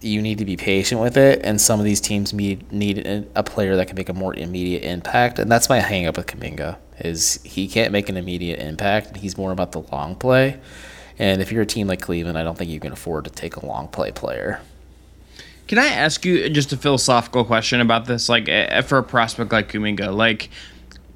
[0.00, 1.40] you need to be patient with it.
[1.44, 4.84] And some of these teams need, need a player that can make a more immediate
[4.84, 5.38] impact.
[5.38, 9.16] And that's my hang up with Kuminga is he can't make an immediate impact.
[9.16, 10.58] He's more about the long play.
[11.18, 13.56] And if you're a team like Cleveland, I don't think you can afford to take
[13.56, 14.60] a long play player.
[15.66, 18.28] Can I ask you just a philosophical question about this?
[18.28, 20.48] Like, eh, eh, for a prospect like Kuminga, like,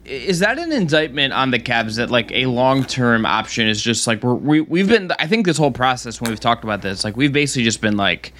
[0.04, 4.06] is that an indictment on the Cavs that like a long term option is just
[4.06, 7.04] like we're, we we've been I think this whole process when we've talked about this
[7.04, 8.32] like we've basically just been like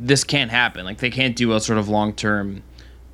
[0.00, 0.84] this can't happen.
[0.84, 2.62] Like they can't do a sort of long term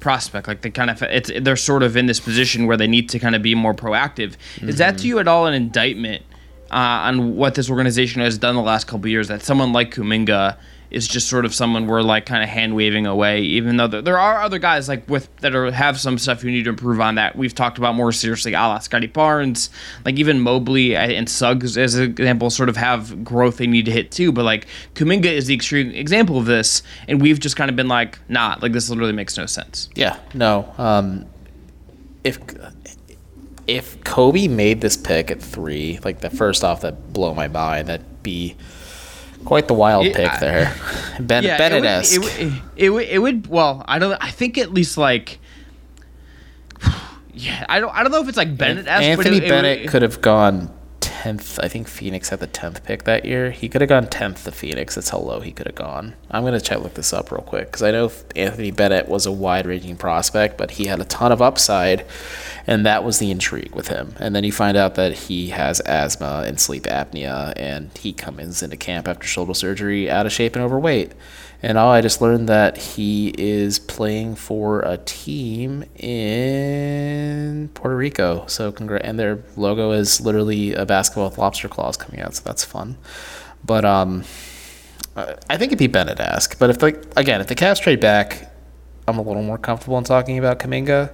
[0.00, 0.46] prospect.
[0.46, 3.18] Like they kind of it's they're sort of in this position where they need to
[3.18, 4.36] kind of be more proactive.
[4.56, 4.68] Mm-hmm.
[4.68, 6.22] is that to you at all an indictment
[6.70, 10.56] uh, on what this organization has done the last couple years that someone like Kuminga
[10.90, 14.02] is just sort of someone we're like kind of hand waving away, even though there,
[14.02, 17.00] there, are other guys like with that are have some stuff you need to improve
[17.00, 19.70] on that we've talked about more seriously, a la Scottie Barnes,
[20.04, 23.90] like even Mobley and Suggs as an example, sort of have growth they need to
[23.90, 24.32] hit too.
[24.32, 27.88] But like Kuminga is the extreme example of this, and we've just kind of been
[27.88, 29.88] like, nah, like this literally makes no sense.
[29.94, 30.72] Yeah, no.
[30.78, 31.26] Um,
[32.24, 32.38] if
[33.66, 37.88] if Koby made this pick at three, like the first off that blow my mind,
[37.88, 38.56] that'd be
[39.44, 40.74] Quite the wild it, pick there,
[41.20, 42.20] Ben yeah, Bennett esque.
[42.20, 43.46] It, it, it, would, it would.
[43.46, 44.16] Well, I don't.
[44.20, 45.38] I think at least like.
[47.38, 47.94] Yeah, I don't.
[47.94, 48.86] I don't know if it's like Bennett.
[48.88, 50.74] Anthony Bennett could have gone
[51.26, 51.58] tenth.
[51.60, 53.50] I think Phoenix had the tenth pick that year.
[53.50, 54.94] He could have gone tenth to Phoenix.
[54.94, 56.14] That's how low he could have gone.
[56.30, 59.32] I'm gonna check look this up real quick because I know Anthony Bennett was a
[59.32, 62.06] wide-ranging prospect, but he had a ton of upside,
[62.64, 64.14] and that was the intrigue with him.
[64.20, 68.62] And then you find out that he has asthma and sleep apnea, and he comes
[68.62, 71.10] into camp after shoulder surgery out of shape and overweight.
[71.66, 78.46] And I just learned that he is playing for a team in Puerto Rico.
[78.46, 82.36] So congr- and their logo is literally a basketball with lobster claws coming out.
[82.36, 82.96] So that's fun.
[83.64, 84.22] But um,
[85.16, 86.56] I think it'd be ask.
[86.56, 88.48] But if like again, if the Cavs trade back,
[89.08, 91.10] I'm a little more comfortable in talking about Kuminga.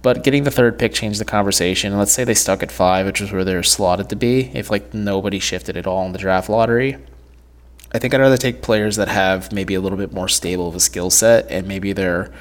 [0.00, 1.98] But getting the third pick changed the conversation.
[1.98, 4.50] Let's say they stuck at five, which is where they're slotted to be.
[4.54, 6.96] If like nobody shifted at all in the draft lottery,
[7.92, 10.74] I think I'd rather take players that have maybe a little bit more stable of
[10.74, 12.32] a skill set and maybe their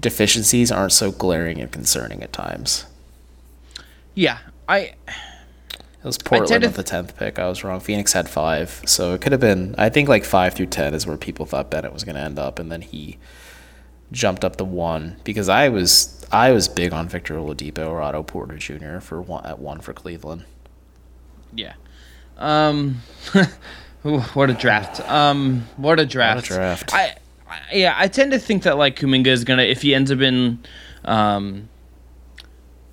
[0.00, 2.86] deficiencies aren't so glaring and concerning at times.
[4.14, 4.38] Yeah,
[4.68, 4.94] I.
[6.00, 7.38] It was Portland with the tenth pick.
[7.38, 7.80] I was wrong.
[7.80, 9.74] Phoenix had five, so it could have been.
[9.76, 12.38] I think like five through ten is where people thought Bennett was going to end
[12.38, 13.18] up, and then he
[14.12, 18.22] jumped up to one because I was I was big on Victor Oladipo or Otto
[18.22, 19.00] Porter Jr.
[19.00, 20.44] for one at one for Cleveland.
[21.52, 21.74] Yeah.
[22.36, 23.02] Um.
[24.06, 25.00] Ooh, what a draft.
[25.08, 26.36] Um, what a draft.
[26.36, 26.94] What a draft.
[26.94, 27.16] I,
[27.48, 30.20] I, yeah, I tend to think that like Kuminga is gonna if he ends up
[30.20, 30.60] in,
[31.04, 31.68] um,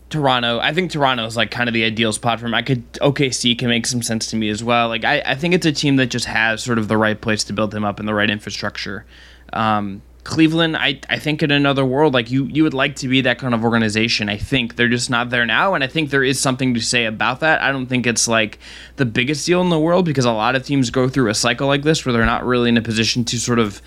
[0.10, 0.60] Toronto.
[0.60, 2.54] I think Toronto is like kind of the ideal spot for him.
[2.54, 4.88] I could OKC can make some sense to me as well.
[4.88, 7.44] Like I, I think it's a team that just has sort of the right place
[7.46, 9.06] to build him up and the right infrastructure.
[9.54, 13.22] Um, Cleveland, I, I think in another world, like you, you would like to be
[13.22, 14.28] that kind of organization.
[14.28, 17.06] I think they're just not there now, and I think there is something to say
[17.06, 17.62] about that.
[17.62, 18.58] I don't think it's like
[18.96, 21.68] the biggest deal in the world because a lot of teams go through a cycle
[21.68, 23.84] like this where they're not really in a position to sort of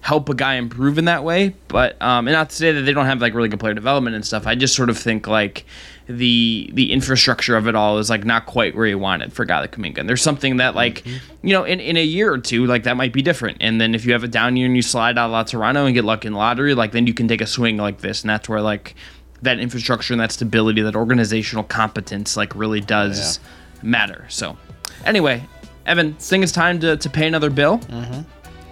[0.00, 1.54] help a guy improve in that way.
[1.68, 4.16] But um, and not to say that they don't have like really good player development
[4.16, 4.46] and stuff.
[4.46, 5.64] I just sort of think like
[6.06, 9.42] the the infrastructure of it all is like not quite where you want it for
[9.42, 9.98] a guy like Kuminga.
[9.98, 11.46] And there's something that like mm-hmm.
[11.46, 13.58] you know in, in a year or two like that might be different.
[13.60, 15.94] And then if you have a down year and you slide out of Toronto and
[15.94, 18.48] get luck in lottery, like then you can take a swing like this, and that's
[18.48, 18.94] where like
[19.42, 23.88] that infrastructure and that stability, that organizational competence, like really does yeah.
[23.88, 24.26] matter.
[24.28, 24.56] So
[25.04, 25.44] anyway,
[25.86, 27.78] Evan, I think it's time to, to pay another bill.
[27.78, 28.20] Mm-hmm.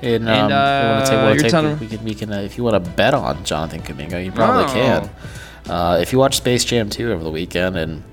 [0.02, 2.90] And, um, and uh, take, take, we can, we can uh, if you want to
[2.92, 4.74] bet on Jonathan Kuminga, you probably oh.
[4.74, 5.11] can.
[5.72, 8.04] Uh, if you watch Space Jam 2 over the weekend, and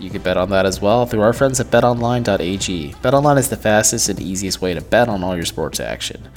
[0.00, 2.92] you can bet on that as well through our friends at betonline.ag.
[2.92, 6.28] BetOnline is the fastest and easiest way to bet on all your sports action.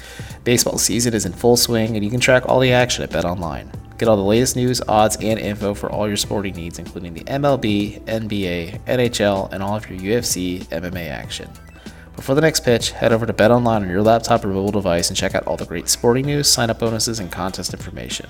[0.44, 3.70] Baseball season is in full swing, and you can track all the action at BetOnline.
[3.98, 7.24] Get all the latest news, odds, and info for all your sporting needs, including the
[7.26, 11.48] MLB, NBA, NHL, and all of your UFC, MMA action.
[12.16, 15.18] Before the next pitch, head over to BetOnline on your laptop or mobile device and
[15.18, 18.30] check out all the great sporting news, sign up bonuses, and contest information.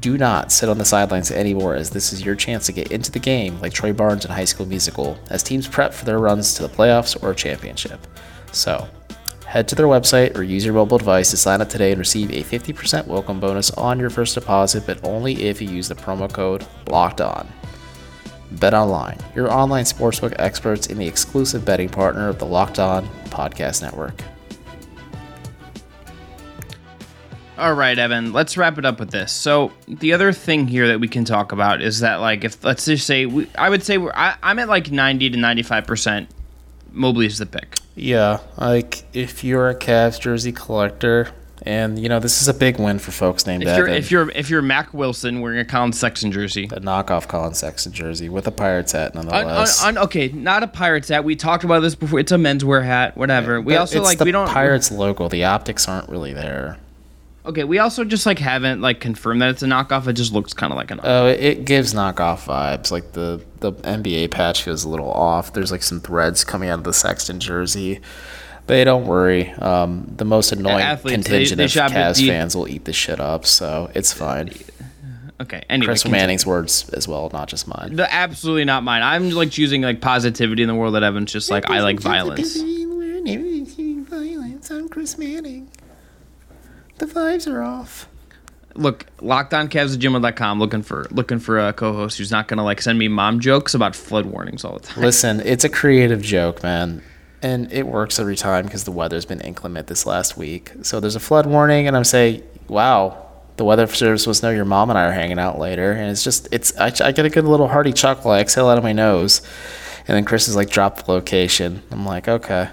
[0.00, 3.12] Do not sit on the sidelines anymore, as this is your chance to get into
[3.12, 6.54] the game like Troy Barnes in High School Musical, as teams prep for their runs
[6.54, 8.06] to the playoffs or championship.
[8.52, 8.88] So,
[9.44, 12.30] head to their website or use your mobile device to sign up today and receive
[12.30, 16.32] a 50% welcome bonus on your first deposit, but only if you use the promo
[16.32, 17.48] code LOCKED ON.
[18.52, 23.06] Bet Online, your online sportsbook experts and the exclusive betting partner of the Locked On
[23.26, 24.22] Podcast Network.
[27.56, 29.30] All right, Evan, let's wrap it up with this.
[29.32, 32.86] So, the other thing here that we can talk about is that, like, if let's
[32.86, 36.26] just say, we, I would say we're, I, I'm at like 90 to 95%.
[36.92, 37.76] Mobley is the pick.
[37.94, 41.28] Yeah, like if you're a Cavs jersey collector,
[41.62, 43.86] and you know this is a big win for folks named if Evan.
[43.86, 47.54] You're, if you're if you're Mack Wilson wearing a Collin Sexton jersey, a knockoff Collin
[47.54, 49.82] Sexton jersey with a Pirates hat, nonetheless.
[49.82, 51.24] On, on, on, okay, not a Pirates hat.
[51.24, 52.18] We talked about this before.
[52.20, 53.16] It's a menswear hat.
[53.16, 53.60] Whatever.
[53.60, 55.28] We also like we don't Pirates logo.
[55.28, 56.78] The optics aren't really there.
[57.44, 60.06] Okay, we also just like haven't like confirmed that it's a knockoff.
[60.06, 61.00] It just looks kind of like a knockoff.
[61.04, 62.90] Oh, it gives knockoff vibes.
[62.90, 65.52] Like the the NBA patch feels a little off.
[65.52, 68.00] There's like some threads coming out of the Sexton jersey.
[68.70, 69.50] But hey, don't worry.
[69.50, 72.92] Um, the most annoying athletes, contingent they of shop Cavs D- fans will eat the
[72.92, 74.52] shit up, so it's fine.
[75.40, 76.20] okay, anyway, Chris continue.
[76.22, 77.96] Manning's words as well, not just mine.
[77.96, 79.02] The, absolutely not mine.
[79.02, 82.60] I'm like choosing like positivity in the world that Evan's just like I like violence.
[84.70, 85.68] I'm Chris Manning.
[86.98, 88.08] The vibes are off.
[88.76, 93.00] Look, locked on Cavs looking for looking for a co-host who's not gonna like send
[93.00, 95.02] me mom jokes about flood warnings all the time.
[95.02, 97.02] Listen, it's a creative joke, man.
[97.42, 100.72] And it works every time because the weather's been inclement this last week.
[100.82, 103.26] So there's a flood warning, and I'm saying, wow,
[103.56, 105.92] the weather service was know your mom and I are hanging out later.
[105.92, 108.30] And it's just, it's, I, I get a good little hearty chuckle.
[108.30, 109.42] I exhale out of my nose.
[110.06, 111.82] And then Chris is like, drop the location.
[111.90, 112.70] I'm like, okay.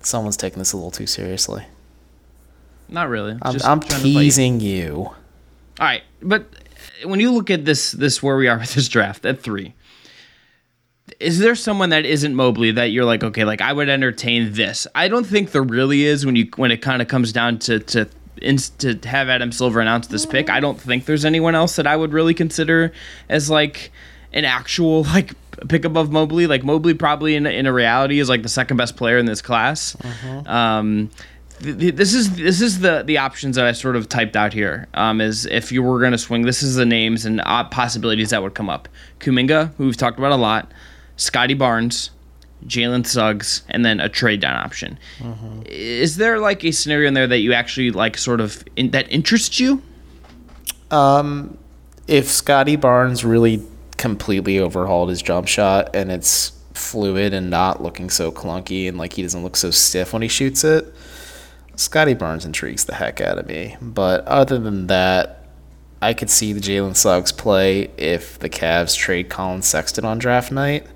[0.00, 1.64] Someone's taking this a little too seriously.
[2.88, 3.38] Not really.
[3.40, 4.18] I'm, Just I'm trying to fight you.
[4.20, 4.94] teasing you.
[4.96, 5.16] All
[5.80, 6.46] right, but
[7.04, 9.74] when you look at this this where we are with this draft at three,
[11.20, 14.86] is there someone that isn't Mobley that you're like, okay, like I would entertain this?
[14.94, 17.78] I don't think there really is when you when it kind of comes down to
[17.80, 18.08] to
[18.78, 20.50] to have Adam Silver announce this pick.
[20.50, 22.92] I don't think there's anyone else that I would really consider
[23.28, 23.92] as like
[24.32, 25.32] an actual like
[25.68, 26.46] pick above Mobley.
[26.46, 29.42] Like Mobley probably in in a reality is like the second best player in this
[29.42, 29.96] class.
[30.46, 31.10] Um,
[31.60, 34.52] th- th- this is this is the the options that I sort of typed out
[34.52, 34.88] here.
[34.94, 38.30] Um, is if you were going to swing, this is the names and uh, possibilities
[38.30, 38.88] that would come up.
[39.20, 40.72] Kuminga, who we've talked about a lot,
[41.16, 42.10] Scottie Barnes,
[42.66, 44.98] Jalen Suggs, and then a trade down option.
[45.18, 45.62] Mm-hmm.
[45.66, 49.10] Is there like a scenario in there that you actually like, sort of in, that
[49.10, 49.82] interests you?
[50.90, 51.58] Um,
[52.06, 53.62] if Scottie Barnes really
[53.96, 59.12] completely overhauled his jump shot and it's fluid and not looking so clunky and like
[59.12, 60.92] he doesn't look so stiff when he shoots it,
[61.76, 63.76] Scottie Barnes intrigues the heck out of me.
[63.80, 65.46] But other than that,
[66.00, 70.50] I could see the Jalen Suggs play if the Cavs trade Collin Sexton on draft
[70.50, 70.86] night.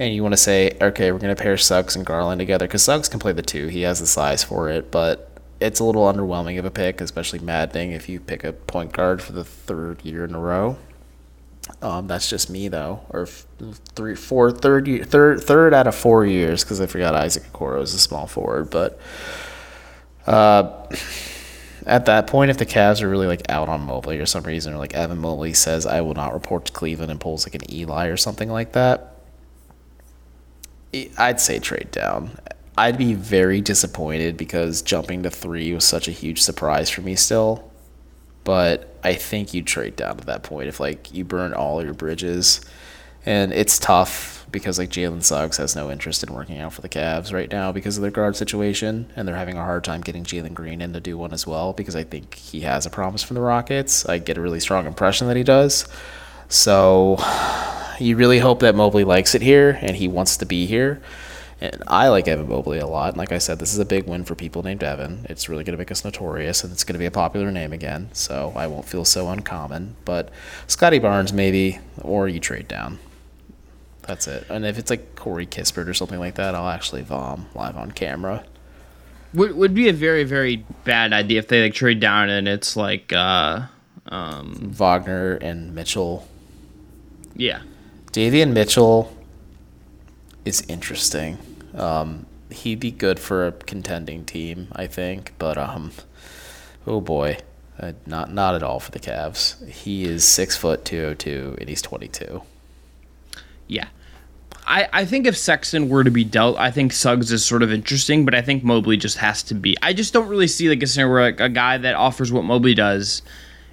[0.00, 2.82] And you want to say, okay, we're going to pair Suggs and Garland together because
[2.82, 3.66] Suggs can play the two.
[3.66, 7.38] He has the size for it, but it's a little underwhelming of a pick, especially
[7.40, 10.78] maddening if you pick a point guard for the third year in a row.
[11.82, 13.46] Um, that's just me though, or f-
[13.94, 17.82] three, four, third, year, third, third out of four years because I forgot Isaac Okoro
[17.82, 18.70] is a small forward.
[18.70, 18.98] But
[20.26, 20.88] uh,
[21.84, 24.72] at that point, if the Cavs are really like out on Mobley or some reason,
[24.72, 27.70] or like Evan Mobley says I will not report to Cleveland and pulls like an
[27.70, 29.19] Eli or something like that,
[31.18, 32.30] I'd say trade down.
[32.76, 37.14] I'd be very disappointed because jumping to three was such a huge surprise for me
[37.14, 37.70] still.
[38.44, 41.94] But I think you trade down to that point if like you burn all your
[41.94, 42.60] bridges.
[43.26, 46.88] And it's tough because like Jalen Suggs has no interest in working out for the
[46.88, 50.24] Cavs right now because of their guard situation, and they're having a hard time getting
[50.24, 53.22] Jalen Green in to do one as well because I think he has a promise
[53.22, 54.06] from the Rockets.
[54.06, 55.86] I get a really strong impression that he does.
[56.48, 57.16] So
[58.00, 61.00] you really hope that Mobley likes it here and he wants to be here.
[61.60, 63.10] And I like Evan Mobley a lot.
[63.10, 65.26] And like I said, this is a big win for people named Evan.
[65.28, 67.74] It's really going to make us notorious, and it's going to be a popular name
[67.74, 68.08] again.
[68.14, 69.96] So I won't feel so uncommon.
[70.06, 70.30] But
[70.66, 72.98] Scottie Barnes, maybe, or you trade down.
[74.02, 74.46] That's it.
[74.48, 77.92] And if it's like Corey Kispert or something like that, I'll actually vom live on
[77.92, 78.44] camera.
[79.34, 82.74] Would would be a very very bad idea if they like trade down and it's
[82.74, 83.66] like, uh,
[84.06, 86.26] um, Wagner and Mitchell.
[87.36, 87.60] yeah.
[88.12, 89.16] Davion Mitchell
[90.44, 91.38] is interesting.
[91.74, 95.32] Um, he'd be good for a contending team, I think.
[95.38, 95.92] But um,
[96.86, 97.38] oh boy,
[97.78, 99.66] uh, not not at all for the Cavs.
[99.68, 102.42] He is six foot two oh two, and he's twenty two.
[103.66, 103.88] Yeah.
[104.66, 107.72] I, I think if Sexton were to be dealt, I think Suggs is sort of
[107.72, 109.76] interesting, but I think Mobley just has to be.
[109.82, 112.44] I just don't really see like a scenario where like, a guy that offers what
[112.44, 113.22] Mobley does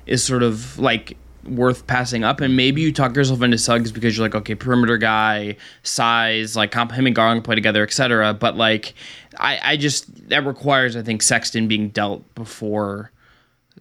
[0.07, 1.17] is sort of like
[1.47, 2.41] worth passing up.
[2.41, 6.71] And maybe you talk yourself into Suggs because you're like, okay, perimeter guy, size, like
[6.71, 8.33] comp him and Garland play together, etc.
[8.33, 8.93] But like,
[9.39, 13.11] I, I just that requires I think Sexton being dealt before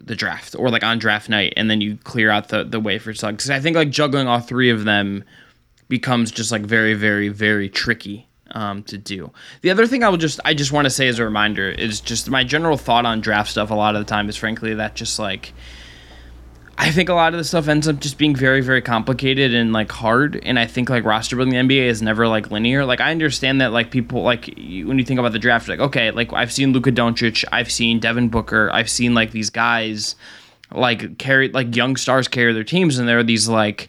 [0.01, 2.99] the draft or like on draft night, and then you clear out the the way
[2.99, 3.51] for Suggs.
[3.51, 5.25] I think like juggling all three of them
[5.89, 9.31] becomes just like very very very tricky um, to do
[9.63, 12.01] the other thing i will just i just want to say as a reminder is
[12.01, 14.95] just my general thought on draft stuff a lot of the time is frankly that
[14.95, 15.53] just like
[16.79, 19.73] i think a lot of the stuff ends up just being very very complicated and
[19.73, 22.85] like hard and i think like roster building the nba is never like linear.
[22.85, 25.81] Like i understand that like people like you, when you think about the draft like
[25.81, 30.17] okay like i've seen Luka Doncic i've seen devin booker i've seen like these guys
[30.73, 33.89] like carry like young stars carry their teams and there are these like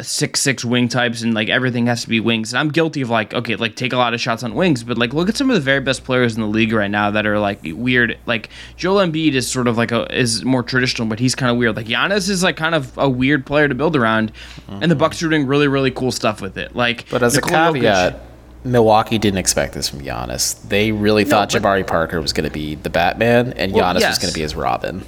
[0.00, 2.52] six six wing types and like everything has to be wings.
[2.52, 4.98] And I'm guilty of like okay, like take a lot of shots on wings, but
[4.98, 7.26] like look at some of the very best players in the league right now that
[7.26, 8.18] are like weird.
[8.26, 11.56] Like Joel Embiid is sort of like a is more traditional, but he's kind of
[11.56, 11.76] weird.
[11.76, 14.82] Like Giannis is like kind of a weird player to build around, mm-hmm.
[14.82, 16.76] and the Bucks are doing really really cool stuff with it.
[16.76, 18.14] Like, but as Nikola a caveat.
[18.14, 18.20] Jokic,
[18.64, 20.60] Milwaukee didn't expect this from Giannis.
[20.68, 24.00] They really no, thought Jabari Parker was going to be the Batman and well, Giannis
[24.00, 24.10] yes.
[24.10, 25.04] was going to be his Robin.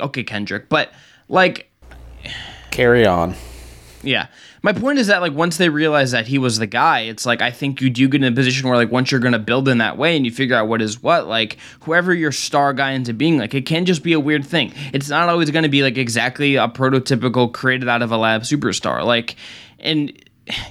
[0.00, 0.90] Okay, Kendrick, but
[1.28, 1.70] like
[2.70, 3.34] carry on.
[4.04, 4.28] Yeah.
[4.62, 7.42] My point is that like once they realize that he was the guy, it's like
[7.42, 9.78] I think you do get in a position where like once you're gonna build in
[9.78, 13.12] that way and you figure out what is what, like whoever your star guy into
[13.12, 14.72] being, like it can just be a weird thing.
[14.92, 19.04] It's not always gonna be like exactly a prototypical created out of a lab superstar.
[19.04, 19.36] Like
[19.80, 20.12] and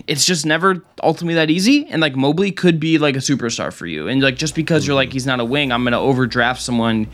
[0.07, 1.87] it's just never ultimately that easy.
[1.87, 4.07] And like Mobley could be like a superstar for you.
[4.07, 7.07] And like just because you're like he's not a wing, I'm gonna overdraft someone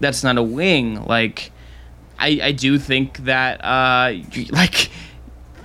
[0.00, 1.04] that's not a wing.
[1.04, 1.50] Like
[2.18, 4.12] I I do think that uh
[4.50, 4.90] like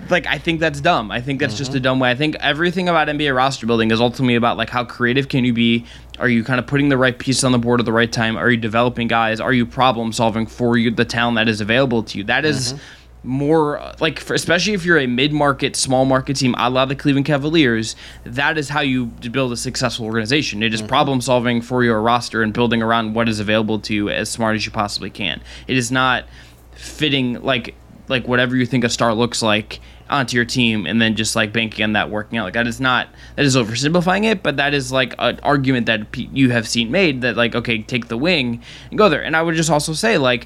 [0.09, 1.11] like I think that's dumb.
[1.11, 1.57] I think that's mm-hmm.
[1.57, 1.83] just a mm-hmm.
[1.83, 2.11] dumb way.
[2.11, 5.53] I think everything about NBA roster building is ultimately about like how creative can you
[5.53, 5.85] be?
[6.19, 8.37] Are you kind of putting the right piece on the board at the right time?
[8.37, 9.39] Are you developing guys?
[9.39, 12.23] Are you problem solving for you the talent that is available to you?
[12.23, 12.83] That is mm-hmm
[13.23, 17.25] more like for, especially if you're a mid-market small market team a la the cleveland
[17.25, 20.89] cavaliers that is how you build a successful organization it is mm-hmm.
[20.89, 24.55] problem solving for your roster and building around what is available to you as smart
[24.55, 26.25] as you possibly can it is not
[26.71, 27.75] fitting like
[28.07, 31.53] like whatever you think a star looks like onto your team and then just like
[31.53, 34.73] banking on that working out like that is not that is oversimplifying it but that
[34.73, 38.61] is like an argument that you have seen made that like okay take the wing
[38.89, 40.45] and go there and i would just also say like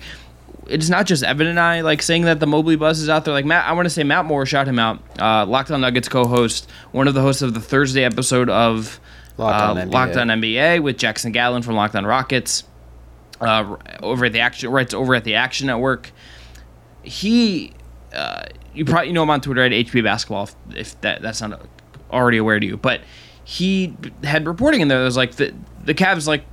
[0.68, 3.34] it's not just Evan and I like saying that the Mobley buzz is out there.
[3.34, 5.00] Like Matt, I want to say Matt Moore, shout him out.
[5.20, 9.00] Uh, Locked On Nuggets co-host, one of the hosts of the Thursday episode of
[9.38, 9.94] Locked On, uh, NBA.
[9.94, 12.64] Locked On NBA with Jackson Gatlin from Locked On Rockets.
[13.40, 16.12] Uh, over at the action, right over at the Action Network.
[17.06, 17.74] He,
[18.14, 20.50] uh, you probably you know him on Twitter at HB Basketball.
[20.76, 21.62] If, that that's not
[22.12, 23.02] already aware to you, but
[23.44, 26.44] he had reporting in there that was like the the Cavs like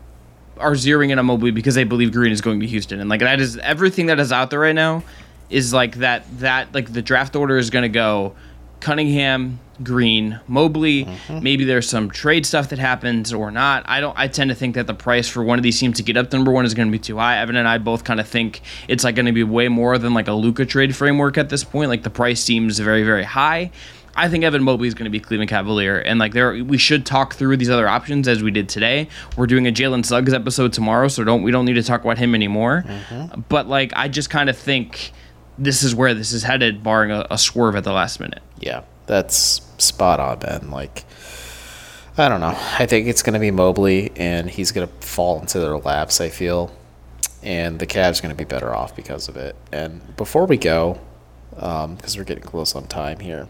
[0.58, 3.20] are zeroing in on Mobley because they believe Green is going to Houston, and like
[3.20, 5.02] that is everything that is out there right now
[5.50, 8.34] is like that that like the draft order is going to go
[8.82, 11.04] Cunningham, Green, Mobley.
[11.04, 11.42] Mm-hmm.
[11.42, 13.84] Maybe there's some trade stuff that happens or not.
[13.86, 14.18] I don't.
[14.18, 16.30] I tend to think that the price for one of these teams to get up
[16.30, 17.38] to number one is going to be too high.
[17.38, 20.14] Evan and I both kind of think it's like going to be way more than
[20.14, 21.90] like a Luka trade framework at this point.
[21.90, 23.70] Like the price seems very very high.
[24.14, 27.06] I think Evan Mobley is going to be Cleveland Cavalier, and like there, we should
[27.06, 29.08] talk through these other options as we did today.
[29.38, 32.18] We're doing a Jalen Suggs episode tomorrow, so don't we don't need to talk about
[32.18, 32.84] him anymore.
[32.86, 33.42] Mm-hmm.
[33.48, 35.12] But like, I just kind of think
[35.58, 38.42] this is where this is headed, barring a, a, swerve at the last minute.
[38.62, 40.70] Yeah, that's spot on, Ben.
[40.70, 41.04] Like,
[42.16, 42.56] I don't know.
[42.78, 46.20] I think it's going to be Mobley, and he's going to fall into their laps.
[46.20, 46.74] I feel,
[47.42, 49.56] and the Cavs going to be better off because of it.
[49.72, 51.00] And before we go,
[51.50, 53.48] because um, we're getting close on time here.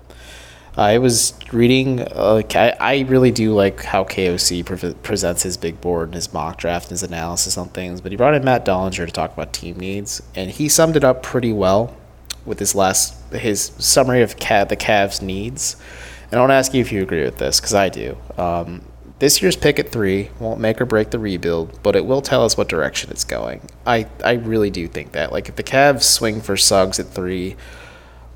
[0.74, 2.00] I was reading.
[2.00, 6.32] Uh, I, I really do like how KOC pre- presents his big board and his
[6.32, 8.00] mock draft and his analysis on things.
[8.00, 11.04] But he brought in Matt Dollinger to talk about team needs, and he summed it
[11.04, 11.94] up pretty well
[12.44, 15.76] with his last his summary of Cav, the Cavs' needs.
[16.30, 18.16] And I want to ask you if you agree with this because I do.
[18.38, 18.82] Um,
[19.18, 22.44] this year's pick at three won't make or break the rebuild, but it will tell
[22.44, 23.60] us what direction it's going.
[23.86, 25.30] I, I really do think that.
[25.30, 27.56] Like if the Cavs swing for Suggs at three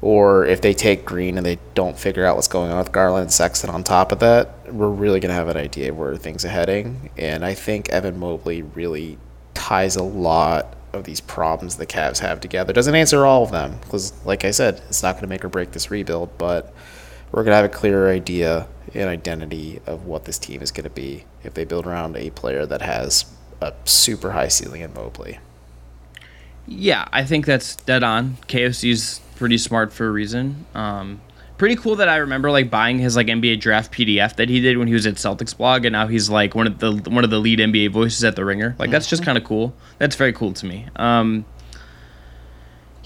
[0.00, 3.22] or if they take Green and they don't figure out what's going on with Garland
[3.22, 6.44] and Sexton on top of that, we're really going to have an idea where things
[6.44, 7.10] are heading.
[7.16, 9.18] And I think Evan Mobley really
[9.54, 12.72] ties a lot of these problems the Cavs have together.
[12.72, 15.48] Doesn't answer all of them because, like I said, it's not going to make or
[15.48, 16.72] break this rebuild, but
[17.30, 20.84] we're going to have a clearer idea and identity of what this team is going
[20.84, 23.26] to be if they build around a player that has
[23.60, 25.38] a super high ceiling in Mobley.
[26.66, 28.38] Yeah, I think that's dead on.
[28.48, 30.66] KOC's pretty smart for a reason.
[30.74, 31.20] Um,
[31.58, 34.78] pretty cool that I remember like buying his like NBA draft PDF that he did
[34.78, 37.30] when he was at Celtics blog, and now he's like one of the one of
[37.30, 38.74] the lead NBA voices at the Ringer.
[38.78, 39.26] Like that's just mm-hmm.
[39.26, 39.74] kind of cool.
[39.98, 40.86] That's very cool to me.
[40.96, 41.44] Um,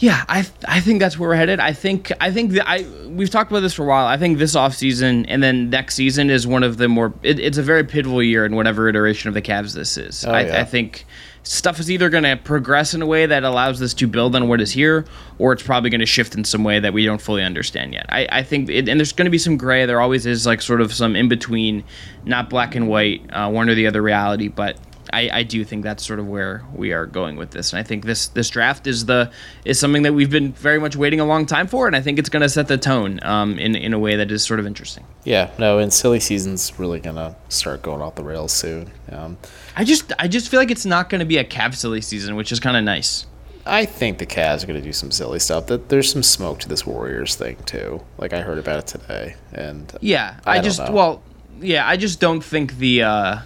[0.00, 1.60] yeah, I I think that's where we're headed.
[1.60, 4.06] I think I think that I we've talked about this for a while.
[4.06, 7.58] I think this offseason and then next season is one of the more it, it's
[7.58, 10.24] a very pivotal year in whatever iteration of the Cavs this is.
[10.24, 10.60] Oh, I, yeah.
[10.60, 11.04] I think
[11.42, 14.48] stuff is either going to progress in a way that allows this to build on
[14.48, 15.04] what is here,
[15.38, 18.06] or it's probably going to shift in some way that we don't fully understand yet.
[18.08, 19.86] I, I think, it, and there's going to be some gray.
[19.86, 21.84] There always is like sort of some in between,
[22.24, 24.48] not black and white, uh, one or the other reality.
[24.48, 24.76] But
[25.12, 27.82] I, I do think that's sort of where we are going with this, and I
[27.82, 29.30] think this this draft is the
[29.64, 32.18] is something that we've been very much waiting a long time for, and I think
[32.18, 34.66] it's going to set the tone um, in in a way that is sort of
[34.66, 35.04] interesting.
[35.24, 38.90] Yeah, no, and silly season's really going to start going off the rails soon.
[39.10, 39.38] Um,
[39.76, 42.36] I just I just feel like it's not going to be a Cav silly season,
[42.36, 43.26] which is kind of nice.
[43.66, 45.66] I think the Cavs are going to do some silly stuff.
[45.66, 48.02] That there's some smoke to this Warriors thing too.
[48.16, 50.92] Like I heard about it today, and Yeah, I I, just know.
[50.92, 51.22] well,
[51.60, 53.02] yeah, I just don't think the.
[53.02, 53.38] uh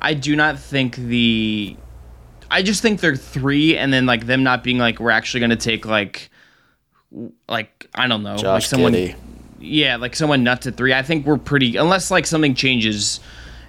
[0.00, 1.76] I do not think the.
[2.50, 5.56] I just think they're three, and then like them not being like we're actually gonna
[5.56, 6.30] take like,
[7.48, 8.92] like I don't know, like Josh someone.
[8.92, 9.16] Giddey.
[9.60, 10.92] Yeah, like someone nuts at three.
[10.92, 13.20] I think we're pretty unless like something changes.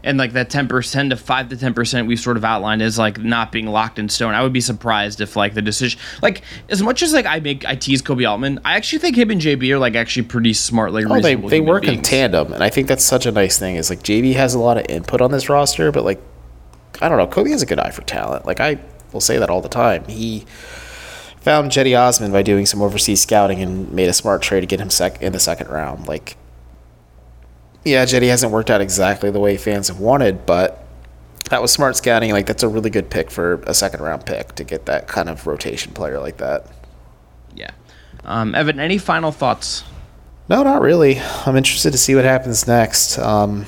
[0.06, 2.98] And like that ten percent to five to ten percent we've sort of outlined is
[2.98, 4.34] like not being locked in stone.
[4.34, 7.66] I would be surprised if like the decision, like as much as like I make
[7.66, 10.94] I tease Koby Altman, I actually think him and JB are like actually pretty smart,
[10.94, 13.76] like Oh, they they work in tandem, and I think that's such a nice thing.
[13.76, 16.22] Is like JB has a lot of input on this roster, but like
[17.02, 18.46] I don't know, Koby has a good eye for talent.
[18.46, 18.80] Like I
[19.12, 20.06] will say that all the time.
[20.06, 20.46] He
[21.40, 24.80] found Cedi Osman by doing some overseas scouting and made a smart trade to get
[24.80, 26.08] him sec- in the second round.
[26.08, 26.38] Like,
[27.86, 30.86] yeah, Cedi hasn't worked out exactly the way fans have wanted, but
[31.50, 32.32] that was smart scouting.
[32.32, 35.30] Like that's a really good pick for a second round pick to get that kind
[35.30, 36.68] of rotation player like that.
[37.54, 37.72] Yeah.
[38.24, 39.84] Um, Evan, any final thoughts?
[40.50, 41.20] No, not really.
[41.46, 43.18] I'm interested to see what happens next.
[43.20, 43.66] Um,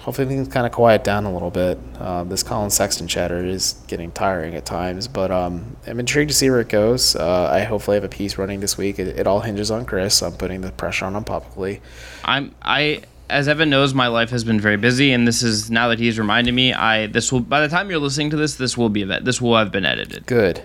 [0.00, 1.78] hopefully things kind of quiet down a little bit.
[1.98, 6.36] Uh, this Collin Sexton chatter is getting tiring at times, but um, I'm intrigued to
[6.36, 7.14] see where it goes.
[7.14, 8.98] Uh, I hopefully have a piece running this week.
[8.98, 10.22] It, it all hinges on Chris.
[10.22, 11.80] I'm putting the pressure on him publicly.
[12.24, 15.88] I'm I as Evan knows, my life has been very busy, and this is now
[15.88, 16.72] that he's reminded me.
[16.72, 19.56] I this will by the time you're listening to this, this will be this will
[19.56, 20.26] have been edited.
[20.26, 20.62] Good,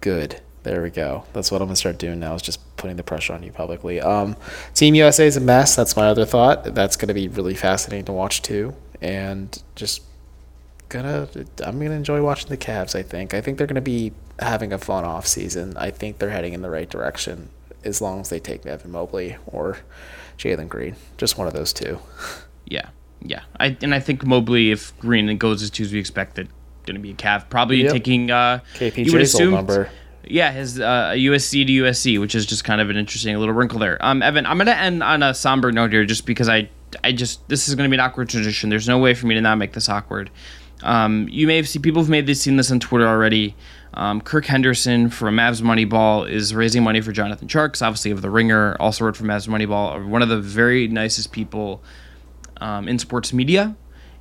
[0.00, 0.40] good.
[0.62, 1.24] There we go.
[1.32, 2.34] That's what I'm gonna start doing now.
[2.34, 4.00] Is just putting the pressure on you publicly.
[4.00, 4.36] Um,
[4.74, 5.76] Team USA is a mess.
[5.76, 6.74] That's my other thought.
[6.74, 10.02] That's gonna be really fascinating to watch too, and just
[10.88, 11.28] gonna
[11.64, 12.94] I'm gonna enjoy watching the Cavs.
[12.94, 13.32] I think.
[13.34, 15.76] I think they're gonna be having a fun off season.
[15.76, 17.50] I think they're heading in the right direction
[17.84, 19.78] as long as they take Evan Mobley or
[20.38, 20.96] Jalen Green.
[21.16, 21.98] Just one of those two.
[22.66, 22.88] Yeah,
[23.22, 23.42] yeah.
[23.60, 26.48] I and I think Mobley, if Green goes as two as we expected,
[26.86, 27.48] going to be a Cav.
[27.48, 27.92] Probably Yep.
[27.92, 29.90] taking uh, you would KPJ's assume number.
[30.28, 33.78] Yeah, his uh, USC to USC, which is just kind of an interesting little wrinkle
[33.78, 33.96] there.
[34.04, 36.68] Um, Evan, I'm gonna end on a somber note here, just because I,
[37.04, 38.68] I just this is gonna be an awkward tradition.
[38.68, 40.30] There's no way for me to not make this awkward.
[40.82, 43.54] Um, you may have seen people have made this seen this on Twitter already.
[43.96, 48.28] Um, Kirk Henderson from Mavs Moneyball is raising money for Jonathan Tjarks, obviously of the
[48.28, 51.82] Ringer, also wrote for Mavs Moneyball, one of the very nicest people
[52.60, 53.74] um, in sports media,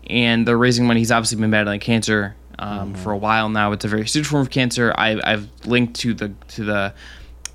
[0.10, 1.02] and they're raising money.
[1.02, 3.74] He's obviously been battling cancer um, for a while now.
[3.74, 4.94] It's a very serious form of cancer.
[4.98, 6.94] I, I've linked to the to the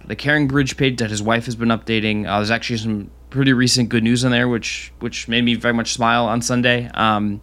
[0.05, 2.27] the Caring Bridge page that his wife has been updating.
[2.27, 5.75] Uh, there's actually some pretty recent good news on there, which which made me very
[5.75, 6.91] much smile on Sunday.
[6.93, 7.41] Um,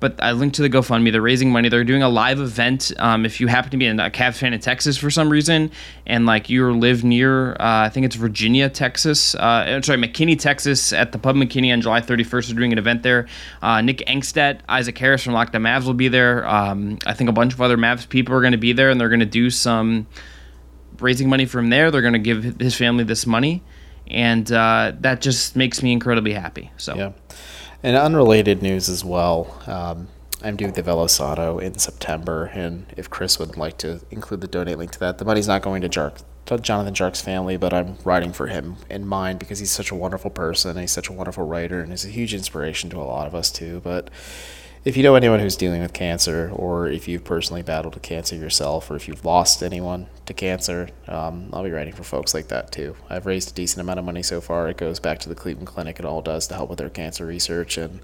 [0.00, 1.12] but I linked to the GoFundMe.
[1.12, 1.68] They're raising money.
[1.68, 2.92] They're doing a live event.
[2.98, 5.70] Um, if you happen to be a Cavs fan in Texas for some reason,
[6.06, 9.34] and like you live near, uh, I think it's Virginia, Texas.
[9.34, 12.46] Uh, sorry, McKinney, Texas, at the Pub McKinney on July 31st.
[12.48, 13.26] They're doing an event there.
[13.62, 16.46] Uh, Nick Angstadt, Isaac Harris from Locked On Mavs will be there.
[16.46, 19.00] Um, I think a bunch of other Mavs people are going to be there, and
[19.00, 20.06] they're going to do some
[20.98, 21.90] raising money from there.
[21.90, 23.62] They're going to give his family this money,
[24.06, 26.70] and uh, that just makes me incredibly happy.
[26.76, 26.94] So.
[26.94, 27.12] Yeah.
[27.84, 29.60] And unrelated news as well.
[29.66, 30.08] Um,
[30.42, 34.78] I'm doing the VeloSano in September, and if Chris would like to include the donate
[34.78, 37.98] link to that, the money's not going to Jark, to Jonathan Tjarks' family, but I'm
[38.02, 41.12] writing for him in mind because he's such a wonderful person, and he's such a
[41.12, 43.82] wonderful writer, and he's a huge inspiration to a lot of us too.
[43.84, 44.08] But
[44.84, 48.90] if you know anyone who's dealing with cancer, or if you've personally battled cancer yourself,
[48.90, 52.70] or if you've lost anyone to cancer, um, I'll be writing for folks like that
[52.70, 52.94] too.
[53.08, 54.68] I've raised a decent amount of money so far.
[54.68, 55.98] It goes back to the Cleveland Clinic.
[55.98, 58.00] It all does to help with their cancer research, and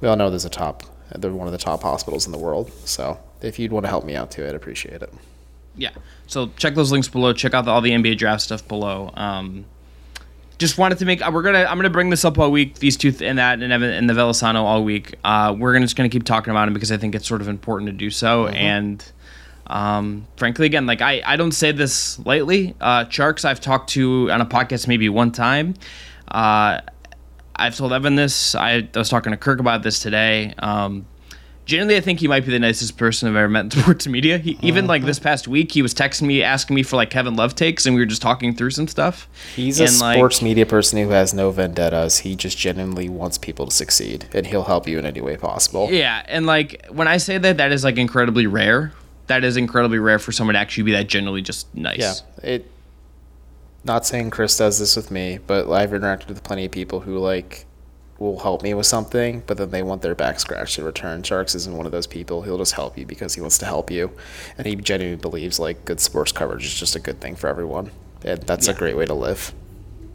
[0.00, 0.84] we all know there's a top.
[1.14, 2.72] They're one of the top hospitals in the world.
[2.86, 5.12] So if you'd want to help me out too, I'd appreciate it.
[5.76, 5.90] Yeah.
[6.26, 7.34] So check those links below.
[7.34, 9.10] Check out the, all the NBA draft stuff below.
[9.14, 9.66] Um,
[10.62, 12.78] just wanted to make we're gonna I'm gonna bring this up all week.
[12.78, 15.16] These two th- and that and Evan and the VeloSano all week.
[15.24, 17.48] Uh, we're gonna just gonna keep talking about him because I think it's sort of
[17.48, 18.46] important to do so.
[18.46, 19.04] And
[19.66, 22.76] um, frankly, again, like I I don't say this lightly.
[22.80, 25.74] Uh, Tjarks I've talked to on a podcast maybe one time.
[26.28, 26.80] Uh,
[27.56, 28.54] I've told Evan this.
[28.54, 30.54] I, I was talking to Kirk about this today.
[30.58, 31.06] Um,
[31.72, 34.36] generally, I think he might be the nicest person I've ever met in sports media.
[34.36, 37.34] He, even like this past week, he was texting me, asking me for like Kevin
[37.34, 39.26] Love takes, and we were just talking through some stuff.
[39.56, 42.18] He's a And, like, sports media person who has no vendettas.
[42.18, 45.88] He just genuinely wants people to succeed, and he'll help you in any way possible.
[45.90, 48.92] Yeah, and like when I say that, that is like incredibly rare.
[49.28, 51.98] That is incredibly rare for someone to actually be that generally just nice.
[51.98, 52.70] Yeah, it.
[53.84, 57.18] Not saying Chris does this with me, but I've interacted with plenty of people who
[57.18, 57.64] like
[58.22, 61.22] will help me with something, but then they want their back scratched in return.
[61.22, 62.42] Tjarks isn't one of those people.
[62.42, 64.10] He'll just help you because he wants to help you,
[64.56, 67.90] and he genuinely believes like good sports coverage is just a good thing for everyone,
[68.24, 69.52] and that's a great way to live.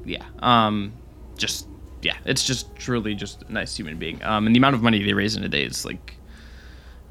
[0.05, 0.23] yeah.
[0.39, 0.93] Um,
[1.37, 1.67] just
[2.01, 4.23] yeah, it's just truly just a nice human being.
[4.23, 6.15] Um, and the amount of money they raise in a day is like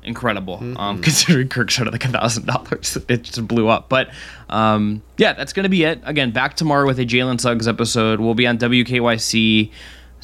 [0.03, 0.57] incredible.
[0.57, 0.77] Mm-hmm.
[0.77, 3.89] Um, considering Kirk showed like a thousand dollars, it just blew up.
[3.89, 4.11] But
[4.49, 6.01] um, yeah, that's gonna be it.
[6.05, 8.21] Again, back tomorrow with a Jalen Suggs episode.
[8.21, 9.71] We'll be on WKYC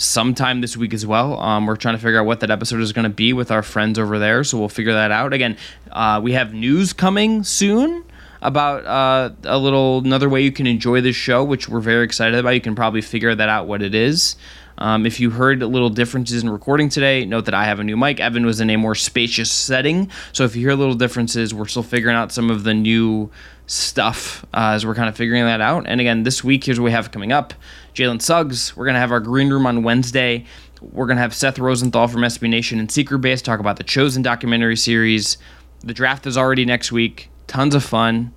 [0.02, 1.38] sometime this week as well.
[1.40, 3.62] Um, we're trying to figure out what that episode is going to be with our
[3.62, 5.32] friends over there, so we'll figure that out.
[5.32, 5.56] Again,
[5.90, 8.04] uh, we have news coming soon
[8.42, 12.38] about uh, a little another way you can enjoy this show, which we're very excited
[12.38, 12.50] about.
[12.50, 14.36] You can probably figure that out what it is.
[14.78, 17.96] Um, if you heard little differences in recording today, note that I have a new
[17.96, 18.18] mic.
[18.18, 20.10] Evan was in a more spacious setting.
[20.32, 23.30] So if you hear little differences, we're still figuring out some of the new
[23.66, 25.84] stuff uh, as we're kind of figuring that out.
[25.86, 27.54] And again, this week, here's what we have coming up
[27.94, 28.76] Jalen Suggs.
[28.76, 30.46] We're going to have our green room on Wednesday.
[30.80, 33.84] We're going to have Seth Rosenthal from SB Nation and Secret Base talk about the
[33.84, 35.38] Chosen documentary series.
[35.80, 37.28] The draft is already next week.
[37.46, 38.32] Tons of fun.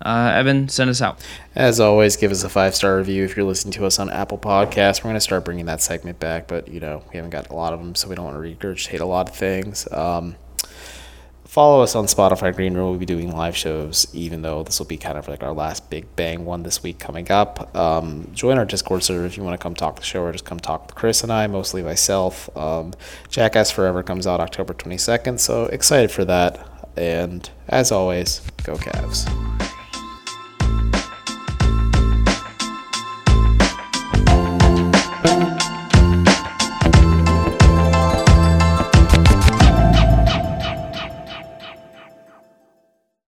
[0.00, 1.24] Uh, Evan, send us out.
[1.56, 4.38] As always, give us a five star review if you're listening to us on Apple
[4.38, 5.00] Podcasts.
[5.02, 7.54] We're going to start bringing that segment back, but you know we haven't got a
[7.54, 9.90] lot of them, so we don't want to regurgitate a lot of things.
[9.90, 10.36] Um,
[11.58, 12.90] follow us on Spotify Green Room.
[12.90, 15.90] We'll be doing live shows, even though this will be kind of like our last
[15.90, 17.74] big bang one this week coming up.
[17.76, 20.44] Um, join our Discord server if you want to come talk the show or just
[20.44, 22.48] come talk with Chris and I, mostly myself.
[22.56, 22.92] Um,
[23.28, 26.64] Jackass Forever comes out October 22nd, so excited for that.
[26.96, 29.26] And as always, go Cavs.